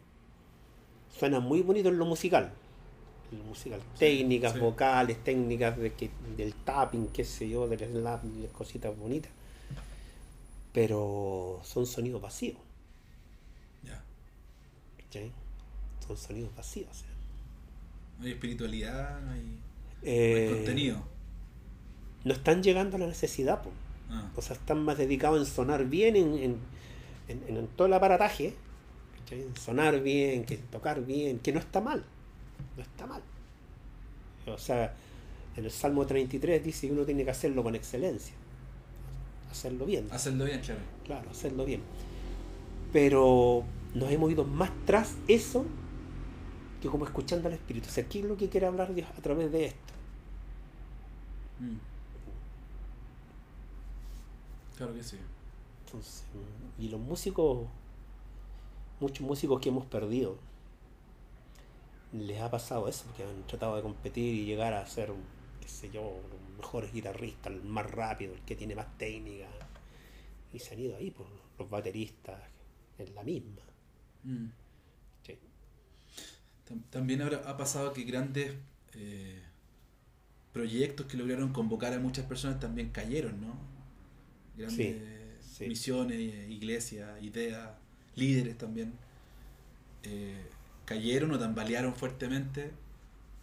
Suenan 1.18 1.44
muy 1.44 1.62
bonito 1.62 1.90
en 1.90 1.98
lo 1.98 2.06
musical. 2.06 2.52
En 3.32 3.40
lo 3.40 3.44
musical. 3.46 3.80
técnicas 3.98 4.54
sí. 4.54 4.60
vocales, 4.60 5.24
técnicas 5.24 5.78
de 5.78 5.94
que, 5.94 6.10
del 6.38 6.54
tapping, 6.54 7.08
qué 7.08 7.24
sé 7.24 7.50
yo, 7.50 7.68
del 7.68 7.80
slap, 7.80 8.24
y 8.26 8.46
cositas 8.48 8.96
bonitas. 8.98 9.32
Pero 10.74 11.62
son 11.64 11.86
sonidos 11.86 12.22
vacíos. 12.22 12.58
Ya. 13.84 14.04
¿cachai? 14.98 15.32
Son 16.06 16.18
sonidos 16.18 16.54
vacíos. 16.56 16.90
o 16.92 16.94
sea. 16.94 17.08
No 18.20 18.26
hay 18.26 18.32
espiritualidad, 18.34 19.22
no 19.22 19.32
hay, 19.32 19.42
no 19.42 19.48
hay 19.48 19.60
Eh, 20.04 20.50
contenido. 20.54 21.02
no 22.26 22.34
están 22.34 22.62
llegando 22.62 22.98
a 22.98 23.00
la 23.00 23.08
necesidad, 23.08 23.62
po. 23.62 23.72
Ah, 24.10 24.30
o 24.36 24.42
sea, 24.42 24.56
están 24.56 24.84
más 24.84 24.98
dedicados 24.98 25.40
en 25.40 25.52
sonar 25.52 25.86
bien 25.86 26.16
en, 26.16 26.34
en, 26.38 26.58
en- 27.28 27.58
en 27.58 27.68
todo 27.70 27.88
el 27.88 27.94
aparataje, 27.94 28.54
sonar 29.60 30.02
bien, 30.02 30.46
que 30.46 30.58
tocar 30.58 31.06
bien, 31.06 31.40
que 31.40 31.52
no 31.52 31.60
está 31.60 31.82
mal, 31.82 32.04
no 32.78 32.84
está 32.84 33.06
mal. 33.06 33.22
O 34.48 34.58
sea, 34.58 34.94
en 35.56 35.66
el 35.66 35.72
Salmo 35.72 36.06
33 36.06 36.64
dice 36.64 36.88
que 36.88 36.94
uno 36.94 37.04
tiene 37.04 37.24
que 37.24 37.32
hacerlo 37.32 37.64
con 37.64 37.76
excelencia, 37.76 38.36
hacerlo 39.50 39.86
bien, 39.86 40.08
hacerlo 40.12 40.46
bien, 40.46 40.62
claro. 40.62 40.82
claro, 41.04 41.30
hacerlo 41.30 41.66
bien. 41.66 41.82
Pero 42.94 43.64
nos 43.94 44.12
hemos 44.12 44.32
ido 44.32 44.44
más 44.46 44.72
tras 44.86 45.16
eso 45.28 45.66
que 46.82 46.88
como 46.88 47.06
escuchando 47.06 47.48
al 47.48 47.56
Espíritu. 47.56 47.88
O 47.90 47.92
sea, 47.92 48.08
¿qué 48.08 48.20
es 48.20 48.26
lo 48.26 48.38
que 48.38 48.50
quiere 48.50 48.68
hablar 48.68 48.94
Dios 48.94 49.08
a 49.18 49.22
través 49.22 49.52
de 49.52 49.66
esto? 49.66 49.94
Mm. 51.60 51.96
Claro 54.78 54.94
que 54.94 55.04
sí. 55.04 55.18
Entonces, 55.86 56.24
y 56.78 56.90
los 56.90 57.00
músicos, 57.00 57.68
muchos 59.00 59.26
músicos 59.26 59.62
que 59.62 59.70
hemos 59.70 59.86
perdido, 59.86 60.38
les 62.14 62.40
ha 62.42 62.50
pasado 62.50 62.88
eso, 62.88 63.06
porque 63.06 63.24
han 63.24 63.46
tratado 63.48 63.76
de 63.76 63.82
competir 63.84 64.34
y 64.36 64.46
llegar 64.46 64.74
a 64.74 64.86
ser, 64.88 65.12
qué 65.62 65.68
sé 65.68 65.90
yo, 65.92 66.02
los 66.32 66.58
mejores 66.58 66.92
guitarristas, 66.94 67.54
el 67.54 67.62
más 67.64 67.90
rápido, 67.92 68.34
el 68.34 68.42
que 68.42 68.56
tiene 68.56 68.76
más 68.76 68.98
técnica. 68.98 69.48
Y 70.52 70.60
se 70.60 70.74
han 70.74 70.80
ido 70.80 70.96
ahí, 70.98 71.12
pues, 71.12 71.30
los 71.60 71.70
bateristas, 71.70 72.42
en 72.98 73.14
la 73.16 73.24
misma. 73.24 73.62
Mm. 74.26 74.50
Sí. 75.26 75.38
Tam- 76.68 76.84
También 76.90 77.22
ha 77.22 77.58
pasado 77.58 77.94
que 77.94 78.04
grandes 78.04 78.56
eh, 78.94 79.42
proyectos 80.54 81.06
que 81.08 81.18
lograron 81.18 81.52
convocar 81.54 81.94
a 81.94 82.00
muchas 82.00 82.26
personas 82.26 82.60
también 82.60 82.90
cayeron, 82.92 83.42
¿no? 83.42 83.56
Grandes 84.58 84.98
sí. 85.42 85.66
misiones, 85.68 86.50
iglesias, 86.50 87.22
ideas, 87.24 87.72
líderes 88.16 88.58
también 88.58 88.94
eh, 90.04 90.36
cayeron 90.86 91.32
o 91.32 91.40
tambalearon 91.40 91.96
fuertemente 91.96 92.72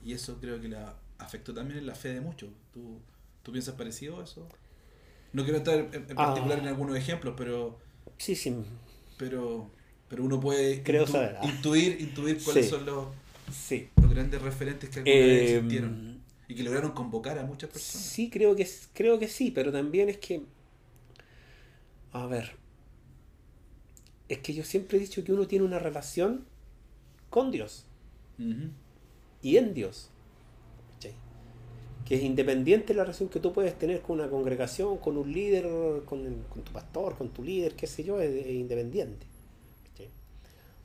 y 0.05 0.13
eso 0.13 0.39
creo 0.41 0.61
que 0.61 0.69
la 0.69 0.95
afectó 1.19 1.53
también 1.55 1.79
en 1.79 1.87
la 1.87 1.95
fe 1.95 2.09
de 2.15 2.21
muchos. 2.21 2.51
¿Tú, 2.73 2.99
tú 3.43 3.53
piensas 3.53 3.75
parecido 3.75 4.21
a 4.21 4.25
eso? 4.25 4.47
No 5.33 5.45
quiero 5.45 5.59
estar 5.59 5.75
en, 5.79 5.95
en 5.95 6.07
Ah. 6.17 6.27
particular 6.27 6.59
en 6.59 6.69
algunos 6.69 6.97
ejemplos, 6.97 7.35
pero 7.37 7.79
Sí, 8.19 8.35
sí, 8.37 8.55
pero 9.17 9.71
pero 10.09 10.25
uno 10.25 10.39
puede 10.41 10.83
Creo 10.83 11.07
saber, 11.07 11.37
ah. 11.41 11.47
intuir, 11.47 12.01
intuir 12.01 12.39
cuáles 12.45 12.67
Sí. 12.67 12.71
son 12.71 12.85
los, 12.85 13.07
sí. 13.51 13.89
los 14.01 14.11
grandes 14.11 14.43
referentes 14.43 14.91
que 14.91 14.99
alguna 15.01 15.17
vez 15.17 15.51
Eh, 15.51 15.57
existieron 15.57 16.23
y 16.49 16.55
que 16.55 16.63
lograron 16.65 16.93
convocar 16.93 17.39
a 17.39 17.45
muchas 17.45 17.71
personas. 17.71 18.05
Sí, 18.07 18.29
creo 18.29 18.55
que, 18.55 18.69
creo 18.93 19.19
que 19.19 19.27
sí, 19.29 19.51
pero 19.53 19.73
también 19.73 20.11
es 20.11 20.19
que, 20.19 20.43
a 22.13 22.27
ver, 22.27 22.57
es 24.33 24.39
que 24.41 24.55
yo 24.55 24.65
siempre 24.65 24.97
he 24.99 25.01
dicho 25.01 25.23
que 25.25 25.33
uno 25.33 25.47
tiene 25.47 25.65
una 25.65 25.79
relación 25.79 26.45
con 27.31 27.51
Dios 27.51 27.85
y 29.43 29.57
en 29.59 29.75
Dios. 29.75 30.09
Que 32.05 32.15
es 32.17 32.23
independiente 32.23 32.89
de 32.89 32.95
la 32.95 33.05
relación 33.05 33.29
que 33.29 33.41
tú 33.41 33.53
puedes 33.53 33.79
tener 33.79 34.01
con 34.03 34.19
una 34.21 34.29
congregación, 34.29 34.99
con 34.99 35.17
un 35.17 35.33
líder, 35.33 35.65
con, 36.05 36.27
el- 36.27 36.43
con 36.49 36.63
tu 36.63 36.73
pastor, 36.73 37.17
con 37.17 37.29
tu 37.31 37.43
líder, 37.45 37.75
qué 37.75 37.87
sé 37.87 38.05
yo, 38.05 38.21
es, 38.21 38.31
es 38.47 38.53
independiente. 38.53 39.27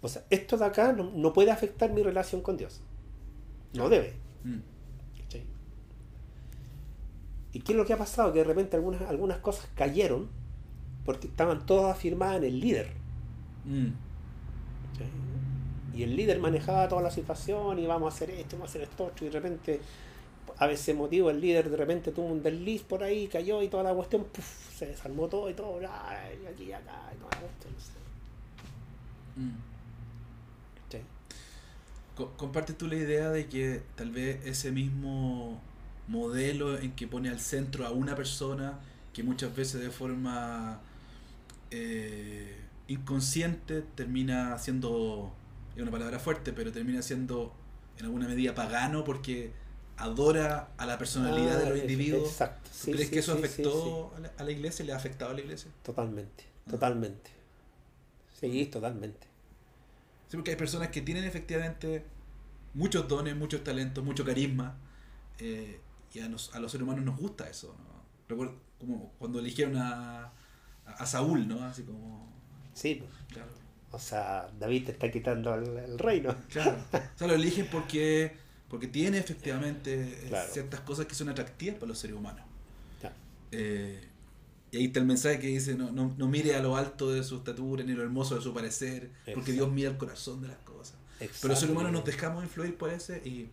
O 0.02 0.08
sea, 0.08 0.24
esto 0.30 0.58
de 0.58 0.66
acá 0.66 0.94
no, 0.94 1.10
no 1.12 1.34
puede 1.34 1.50
afectar 1.52 1.92
mi 1.92 2.04
relación 2.04 2.42
con 2.42 2.56
Dios. 2.58 2.82
No 3.74 3.90
debe. 3.90 4.14
Mm. 4.44 4.60
¿Y 7.54 7.62
qué 7.62 7.72
es 7.72 7.78
lo 7.78 7.86
que 7.86 7.94
ha 7.94 7.98
pasado? 7.98 8.32
Que 8.34 8.40
de 8.40 8.46
repente 8.46 8.76
algunas, 8.76 9.02
algunas 9.04 9.40
cosas 9.40 9.68
cayeron 9.76 10.30
porque 11.06 11.28
estaban 11.28 11.66
todas 11.66 11.96
afirmadas 11.96 12.38
en 12.38 12.44
el 12.44 12.60
líder. 12.60 12.92
Mm. 13.68 13.92
Y 15.96 16.04
el 16.04 16.16
líder 16.16 16.40
manejaba 16.40 16.88
toda 16.88 17.02
la 17.02 17.12
situación 17.12 17.80
y 17.80 17.88
vamos 17.88 18.14
a 18.14 18.16
hacer 18.16 18.30
esto, 18.32 18.56
vamos 18.58 18.70
a 18.70 18.72
hacer 18.72 18.82
esto 18.84 19.12
y 19.22 19.26
de 19.26 19.32
repente 19.32 19.82
a 20.60 20.68
veces 20.68 20.96
motivo 20.96 21.30
el 21.30 21.42
líder 21.42 21.70
de 21.70 21.78
repente 21.78 22.12
tuvo 22.12 22.28
un 22.28 22.42
desliz 22.44 22.84
por 22.84 23.04
ahí, 23.04 23.28
cayó 23.28 23.62
y 23.62 23.68
toda 23.68 23.84
la 23.84 23.94
cuestión, 23.94 24.24
puf, 24.26 24.46
se 24.78 24.88
desarmó 24.88 25.28
todo 25.28 25.50
y 25.50 25.54
todo, 25.54 25.80
y 25.82 25.86
aquí 25.86 26.64
y 26.66 26.72
acá, 26.74 27.12
y 27.14 27.18
toda 27.18 27.32
la 27.32 27.40
cuestión. 27.42 27.74
no 27.74 27.80
sé. 27.80 27.92
Mm. 29.42 29.56
Sí. 30.90 30.98
Co- 32.16 32.34
¿Compartes 32.38 32.78
tú 32.78 32.88
la 32.88 32.96
idea 32.96 33.30
de 33.30 33.48
que 33.48 33.82
tal 33.96 34.12
vez 34.12 34.46
ese 34.46 34.72
mismo 34.72 35.60
modelo 36.08 36.78
en 36.80 36.94
que 36.94 37.08
pone 37.08 37.30
al 37.30 37.40
centro 37.40 37.86
a 37.86 37.92
una 37.92 38.16
persona, 38.16 38.80
que 39.14 39.24
muchas 39.24 39.56
veces 39.56 39.82
de 39.82 39.92
forma 39.92 40.80
eh, 41.72 42.56
inconsciente 42.88 43.82
termina 43.96 44.58
siendo, 44.60 45.34
es 45.76 45.82
una 45.82 45.92
palabra 45.92 46.20
fuerte, 46.20 46.54
pero 46.54 46.72
termina 46.72 47.02
siendo 47.02 47.54
en 47.98 48.06
alguna 48.06 48.28
medida 48.28 48.56
pagano 48.56 49.04
porque 49.04 49.52
adora 49.98 50.72
a 50.78 50.86
la 50.86 50.98
personalidad 50.98 51.58
de 51.58 51.66
Ah, 51.66 51.70
los 51.70 51.78
es- 51.80 51.86
porque 51.86 52.18
Exacto. 52.26 52.70
¿Tú 52.70 52.78
sí, 52.86 52.92
crees 52.92 53.08
sí, 53.08 53.14
que 53.14 53.20
eso 53.20 53.34
sí, 53.34 53.40
afectó 53.40 54.14
A, 54.16 54.20
la, 54.20 54.32
a 54.38 54.44
la 54.44 54.52
iglesia? 54.52 54.86
¿Le 54.86 54.94
ha 54.94 54.98
afectado 54.98 55.32
a 55.32 55.34
la 55.34 55.42
iglesia? 55.42 55.72
Totalmente, 55.84 56.46
Ah. 56.68 56.72
totalmente. 56.72 57.32
Sí, 58.40 58.66
totalmente. 58.68 59.28
Sí, 60.30 60.38
porque 60.38 60.52
hay 60.52 60.58
personas 60.58 60.90
que 60.90 61.02
tienen 61.02 61.24
efectivamente 61.24 62.06
muchos 62.74 63.08
dones, 63.08 63.36
muchos 63.36 63.64
talentos, 63.64 64.04
mucho 64.04 64.26
carisma. 64.26 64.78
eh, 65.40 65.80
y 66.14 66.20
a, 66.20 66.28
nos- 66.30 66.56
a 66.56 66.60
los 66.60 66.72
seres 66.72 66.84
humanos 66.86 67.06
nos 67.06 67.18
gusta 67.18 67.48
eso. 67.50 67.76
¿no? 67.78 68.04
Recuerdo 68.28 68.56
como 68.80 69.12
cuando 69.20 69.40
eligieron 69.40 69.78
a, 69.78 70.32
a 70.86 71.06
Saúl, 71.06 71.48
¿no? 71.48 71.64
Así 71.64 71.84
como. 71.84 72.34
Sí, 72.78 73.02
Claro. 73.32 73.50
o 73.92 74.00
sea, 74.00 74.50
David 74.60 74.86
te 74.86 74.92
está 74.92 75.10
quitando 75.12 75.54
el, 75.56 75.78
el 75.78 75.98
reino. 76.00 76.36
claro. 76.50 76.78
O 76.94 77.18
sea, 77.18 77.28
lo 77.28 77.34
eligen 77.34 77.68
porque, 77.72 78.34
porque 78.70 78.88
tiene 78.88 79.18
efectivamente 79.18 79.94
eh, 80.04 80.26
Claro. 80.30 80.50
ciertas 80.52 80.82
cosas 80.82 81.06
que 81.08 81.16
son 81.16 81.30
atractivas 81.30 81.76
para 81.76 81.88
los 81.88 81.98
seres 82.00 82.16
humanos. 82.16 82.44
Eh, 83.52 84.02
y 84.72 84.78
ahí 84.78 84.86
está 84.88 85.00
el 85.00 85.06
mensaje 85.06 85.40
que 85.40 85.48
dice, 85.48 85.76
no, 85.76 85.92
no, 85.92 86.14
no 86.18 86.28
mire 86.28 86.54
a 86.56 86.62
lo 86.62 86.76
alto 86.76 87.10
de 87.12 87.24
su 87.24 87.38
estatura 87.38 87.84
ni 87.86 87.94
lo 87.94 88.04
hermoso 88.04 88.36
de 88.36 88.42
su 88.42 88.54
parecer, 88.54 89.10
porque. 89.34 89.54
Dios 89.54 89.72
mira 89.72 89.90
el 89.90 89.98
corazón 89.98 90.42
de 90.42 90.50
las 90.50 90.58
cosas. 90.58 90.96
Pero 91.20 91.48
los 91.48 91.60
seres 91.60 91.74
humanos 91.74 91.94
nos 91.94 92.04
dejamos 92.06 92.44
influir 92.44 92.78
por 92.78 92.90
ese 92.92 93.22
y, 93.26 93.50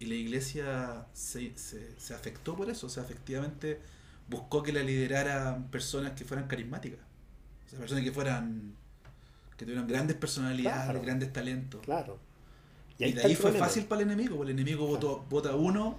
y 0.00 0.06
la 0.06 0.14
iglesia 0.14 1.06
se, 1.14 1.56
se, 1.56 1.98
se 1.98 2.12
afectó 2.14 2.56
por 2.56 2.68
eso. 2.68 2.88
O 2.88 2.90
sea, 2.90 3.04
efectivamente 3.04 3.78
buscó 4.28 4.62
que 4.64 4.72
la 4.72 4.82
lideraran 4.82 5.70
personas 5.70 6.12
que 6.12 6.24
fueran 6.24 6.48
carismáticas. 6.48 6.98
Sea, 7.72 7.78
personas 7.80 8.04
que 8.04 8.12
fueran 8.12 8.74
que 9.56 9.64
tuvieran 9.64 9.86
grandes 9.86 10.16
personalidades, 10.16 10.84
Claro. 10.84 11.02
grandes 11.02 11.32
talentos. 11.32 11.80
Claro. 11.82 12.18
Y, 12.98 13.12
de 13.12 13.22
ahí 13.22 13.34
fue 13.34 13.44
problema. 13.50 13.66
fácil 13.66 13.84
para 13.86 14.02
el 14.02 14.08
enemigo, 14.10 14.36
porque 14.36 14.52
el 14.52 14.58
enemigo 14.58 14.86
votó, 14.86 15.24
vota 15.30 15.54
uno 15.56 15.96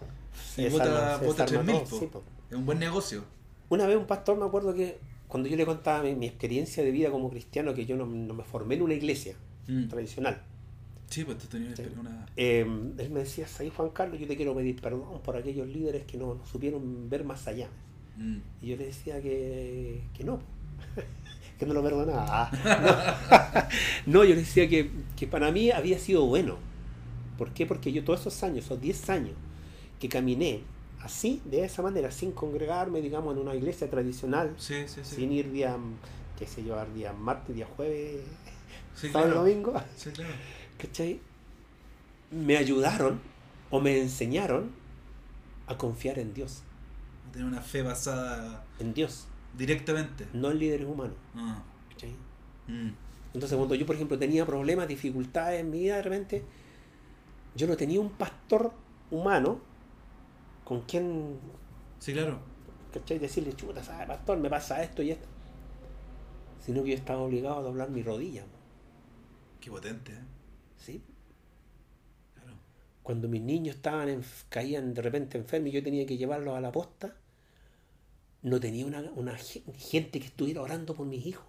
y 0.58 0.70
vota, 0.70 0.86
desarma- 0.86 1.20
se 1.20 1.26
vota 1.26 1.46
desarma 1.46 1.72
3.000. 1.72 1.80
todo, 1.84 1.90
po. 1.90 2.00
sí, 2.00 2.06
po. 2.12 2.24
Es 2.50 2.56
un 2.58 2.66
buen 2.66 2.80
negocio. 2.80 3.24
Una 3.70 3.86
vez 3.88 3.98
un 3.98 4.06
pastor 4.06 4.38
me 4.38 4.46
acuerdo 4.46 4.74
que 4.74 5.00
cuando 5.28 5.50
yo 5.50 5.56
le 5.56 5.66
contaba 5.66 6.04
mi, 6.04 6.14
mi 6.16 6.28
experiencia 6.28 6.84
de 6.84 6.92
vida 6.92 7.10
como 7.10 7.30
cristiano, 7.30 7.74
que 7.74 7.86
yo 7.86 7.96
no, 7.96 8.06
no 8.06 8.34
me 8.34 8.44
formé 8.44 8.76
en 8.76 8.82
una 8.84 8.94
iglesia 8.94 9.36
Mm. 9.68 9.88
tradicional, 9.88 10.42
Sí, 11.10 11.24
pues 11.26 11.38
tú 11.38 11.46
tenías 11.48 11.78
Sí. 11.78 11.84
una... 12.00 12.26
eh, 12.36 12.62
él 12.98 13.10
me 13.12 13.20
decía, 13.20 13.46
ahí 13.60 13.72
Juan 13.76 13.90
Carlos, 13.92 14.20
yo 14.20 14.26
te 14.28 14.36
quiero 14.36 14.56
pedir 14.56 14.82
perdón 14.82 15.22
por 15.24 15.38
aquellos 15.38 15.68
líderes 15.68 16.06
que 16.06 16.18
no, 16.18 16.34
no 16.36 16.46
supieron 16.48 17.08
ver 17.10 17.24
más 17.24 17.46
allá. 17.48 17.68
Mm. 18.18 18.38
Y 18.62 18.68
yo 18.70 18.78
le 18.78 18.86
decía 18.88 19.22
que, 19.22 20.02
que 20.16 20.24
no, 20.24 20.40
que 21.64 21.68
no 21.68 21.74
lo 21.74 21.84
perdonaba. 21.84 22.26
Ah, 22.30 23.70
No, 24.06 24.20
No, 24.20 24.24
yo 24.24 24.32
le 24.36 24.42
decía 24.42 24.68
que, 24.70 24.90
que 25.16 25.28
para 25.28 25.52
mí 25.52 25.72
había 25.72 25.98
sido 26.00 26.26
bueno. 26.26 26.58
¿Por 27.38 27.52
qué? 27.54 27.66
Porque 27.66 27.92
yo 27.92 28.04
todos 28.04 28.22
esos 28.22 28.44
años, 28.44 28.66
esos 28.66 28.80
10 28.80 29.10
años 29.10 29.34
que 30.00 30.10
caminé 30.10 30.62
así, 31.02 31.42
de 31.46 31.64
esa 31.66 31.82
manera, 31.82 32.12
sin 32.12 32.32
congregarme, 32.32 33.02
digamos, 33.02 33.36
en 33.36 33.42
una 33.42 33.56
iglesia 33.56 33.90
tradicional, 33.90 34.54
Sí, 34.58 34.88
sí, 34.88 35.02
sí. 35.04 35.16
sin 35.16 35.32
ir 35.32 35.52
día, 35.52 35.76
qué 36.38 36.46
sé 36.48 36.64
yo, 36.64 36.78
día 36.96 37.12
martes, 37.14 37.56
día 37.56 37.68
jueves, 37.76 38.22
sábado 38.96 39.08
y 39.08 39.12
claro. 39.12 39.40
domingo, 39.42 39.74
Sí, 39.98 40.12
claro. 40.12 40.34
¿cachai? 40.78 41.20
Me 42.32 42.58
ayudaron 42.58 43.20
o 43.70 43.80
me 43.80 44.00
enseñaron 44.00 44.72
a 45.68 45.78
confiar 45.78 46.20
en 46.20 46.34
Dios, 46.34 46.64
Tener 47.32 47.48
una 47.48 47.62
fe 47.62 47.82
basada 47.82 48.64
en 48.80 48.94
Dios, 48.94 49.28
directamente. 49.58 50.28
no 50.34 50.52
en 50.52 50.60
líderes 50.60 50.88
humanos. 50.88 51.16
Ah. 51.36 51.62
Mm. 52.68 52.90
Entonces 53.34 53.58
cuando 53.58 53.76
yo, 53.76 53.86
por 53.86 53.96
ejemplo, 53.96 54.18
tenía 54.20 54.46
problemas, 54.46 54.88
dificultades 54.88 55.60
en 55.62 55.70
mi 55.72 55.80
vida, 55.80 55.96
de 55.98 56.02
repente, 56.04 56.44
yo 57.56 57.68
no 57.68 57.78
tenía 57.78 58.00
un 58.02 58.10
pastor 58.10 58.72
humano 59.12 59.60
con 60.64 60.82
quien, 60.82 61.40
Sí, 62.00 62.14
claro. 62.14 62.40
¿cachai? 62.94 63.20
Decirle, 63.20 63.54
chuta, 63.56 63.84
¿sabes, 63.84 64.08
pastor? 64.08 64.38
Me 64.40 64.50
pasa 64.50 64.82
esto 64.84 65.02
y 65.04 65.12
esto. 65.12 65.28
Sino 66.60 66.84
que 66.84 66.90
yo 66.90 66.96
estaba 66.96 67.22
obligado 67.22 67.60
a 67.60 67.62
doblar 67.62 67.90
mi 67.92 68.02
rodilla, 68.02 68.44
Qué 69.60 69.72
potente, 69.72 70.12
¿eh? 70.14 70.26
¿sí? 70.78 71.02
Claro. 72.36 72.58
Cuando 73.02 73.28
mis 73.28 73.42
niños 73.42 73.76
estaban 73.78 74.10
en- 74.10 74.24
caían 74.50 74.94
de 74.94 75.02
repente 75.02 75.38
enfermos 75.38 75.70
y 75.70 75.74
yo 75.74 75.84
tenía 75.84 76.06
que 76.06 76.18
llevarlos 76.18 76.56
a 76.58 76.62
la 76.62 76.72
posta, 76.72 77.16
no 78.44 78.60
tenía 78.60 78.86
una, 78.86 79.02
una 79.16 79.36
ge- 79.38 79.64
gente 79.78 80.20
que 80.20 80.28
estuviera 80.28 80.62
orando 80.62 80.94
por 80.96 81.06
mis 81.08 81.26
hijos. 81.26 81.46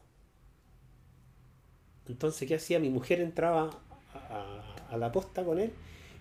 Entonces, 2.08 2.46
¿qué 2.48 2.54
hacía? 2.56 2.78
Mi 2.80 2.90
mujer 2.90 3.20
entraba 3.20 3.70
a, 4.12 4.18
a- 4.34 4.76
a 4.90 4.96
la 4.96 5.10
posta 5.12 5.44
con 5.44 5.58
él 5.58 5.72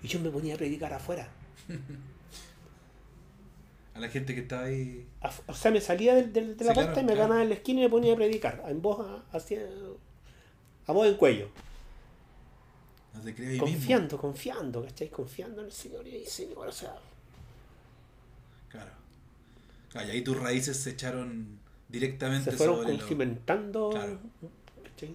y 0.02 0.08
yo 0.08 0.20
me 0.20 0.30
ponía 0.30 0.56
a 0.56 0.58
predicar 0.58 0.94
afuera. 0.94 1.28
A 3.96 4.00
la 4.00 4.10
gente 4.10 4.34
que 4.34 4.42
estaba 4.42 4.64
ahí. 4.64 5.08
O 5.46 5.54
sea, 5.54 5.70
me 5.70 5.80
salía 5.80 6.16
del- 6.16 6.34
del- 6.34 6.58
de 6.58 6.66
la 6.66 6.74
Sí, 6.74 6.80
claro, 6.80 7.00
y 7.00 7.04
me 7.04 7.14
claro. 7.14 7.20
ganaba 7.28 7.44
en 7.44 7.50
la 7.50 7.56
esquina 7.56 7.82
y 7.82 7.84
me 7.84 7.90
ponía 7.92 8.14
a 8.14 8.16
predicar, 8.16 8.64
en 8.68 8.82
voz 8.82 9.06
a- 9.08 9.24
hacia, 9.38 9.62
a 10.88 10.92
voz 10.92 11.08
en 11.08 11.16
cuello. 11.16 11.50
No 13.14 13.22
te 13.22 13.36
crees 13.36 13.50
ahí 13.52 13.60
mismo. 13.60 13.68
Confiando, 13.76 14.18
confiando, 14.18 14.84
¿cachai? 14.84 15.10
Confiando 15.12 15.62
en 15.62 15.68
el 15.68 15.72
Señor 15.72 16.08
y 16.08 16.16
ahí, 16.16 16.26
Señor, 16.26 16.68
o 16.68 16.72
sea, 16.72 16.96
Claro. 18.70 18.90
Ah, 19.96 20.04
y 20.06 20.12
ahí 20.12 20.22
tus 20.24 20.38
raíces 20.40 20.78
se 20.78 20.92
echaron 20.92 21.60
directamente 21.90 22.52
se 22.52 22.58
fueron 22.58 22.78
sobre 22.82 22.98
lo- 22.98 23.08
cimentando, 23.08 23.90
Claro. 23.92 24.20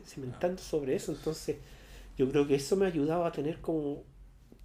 cimentando 0.06 0.62
sobre 0.62 0.94
eso. 0.96 1.12
Entonces, 1.12 1.56
yo 2.16 2.28
creo 2.30 2.46
que 2.46 2.54
eso 2.56 2.76
me 2.76 2.86
ayudaba 2.86 3.26
a 3.28 3.32
tener 3.32 3.60
como 3.60 4.02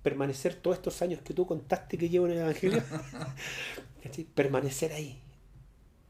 permanecer 0.04 0.56
todos 0.56 0.78
estos 0.78 1.02
años 1.02 1.22
que 1.22 1.34
tú 1.34 1.46
contaste 1.48 1.98
que 1.98 2.10
llevo 2.10 2.26
en 2.28 2.34
el 2.34 2.40
Evangelio, 2.40 2.84
permanecer 4.36 4.92
ahí, 4.94 5.20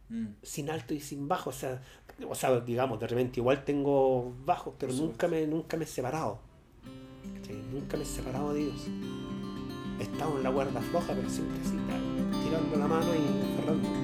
Mm. 0.09 0.27
sin 0.43 0.69
alto 0.69 0.93
y 0.93 0.99
sin 0.99 1.27
bajo. 1.27 1.49
O 1.51 1.53
sea, 1.53 1.81
o 2.27 2.35
sea, 2.35 2.59
digamos, 2.59 2.99
de 2.99 3.07
repente 3.07 3.39
igual 3.39 3.63
tengo 3.63 4.35
bajos, 4.45 4.73
pero 4.77 4.93
nunca 4.93 5.27
me, 5.27 5.47
nunca 5.47 5.77
me 5.77 5.85
he 5.85 5.87
separado. 5.87 6.39
¿cachai? 7.35 7.55
Nunca 7.71 7.95
me 7.97 8.03
he 8.03 8.05
separado 8.05 8.53
de 8.53 8.59
Dios. 8.65 8.81
He 9.99 10.03
estado 10.03 10.37
en 10.37 10.43
la 10.43 10.51
cuerda 10.51 10.81
floja, 10.81 11.13
pero 11.13 11.29
siempre 11.29 11.59
así, 11.61 11.77
tirando 12.43 12.75
la 12.77 12.87
mano 12.87 13.15
y 13.15 13.55
cerrando. 13.55 14.02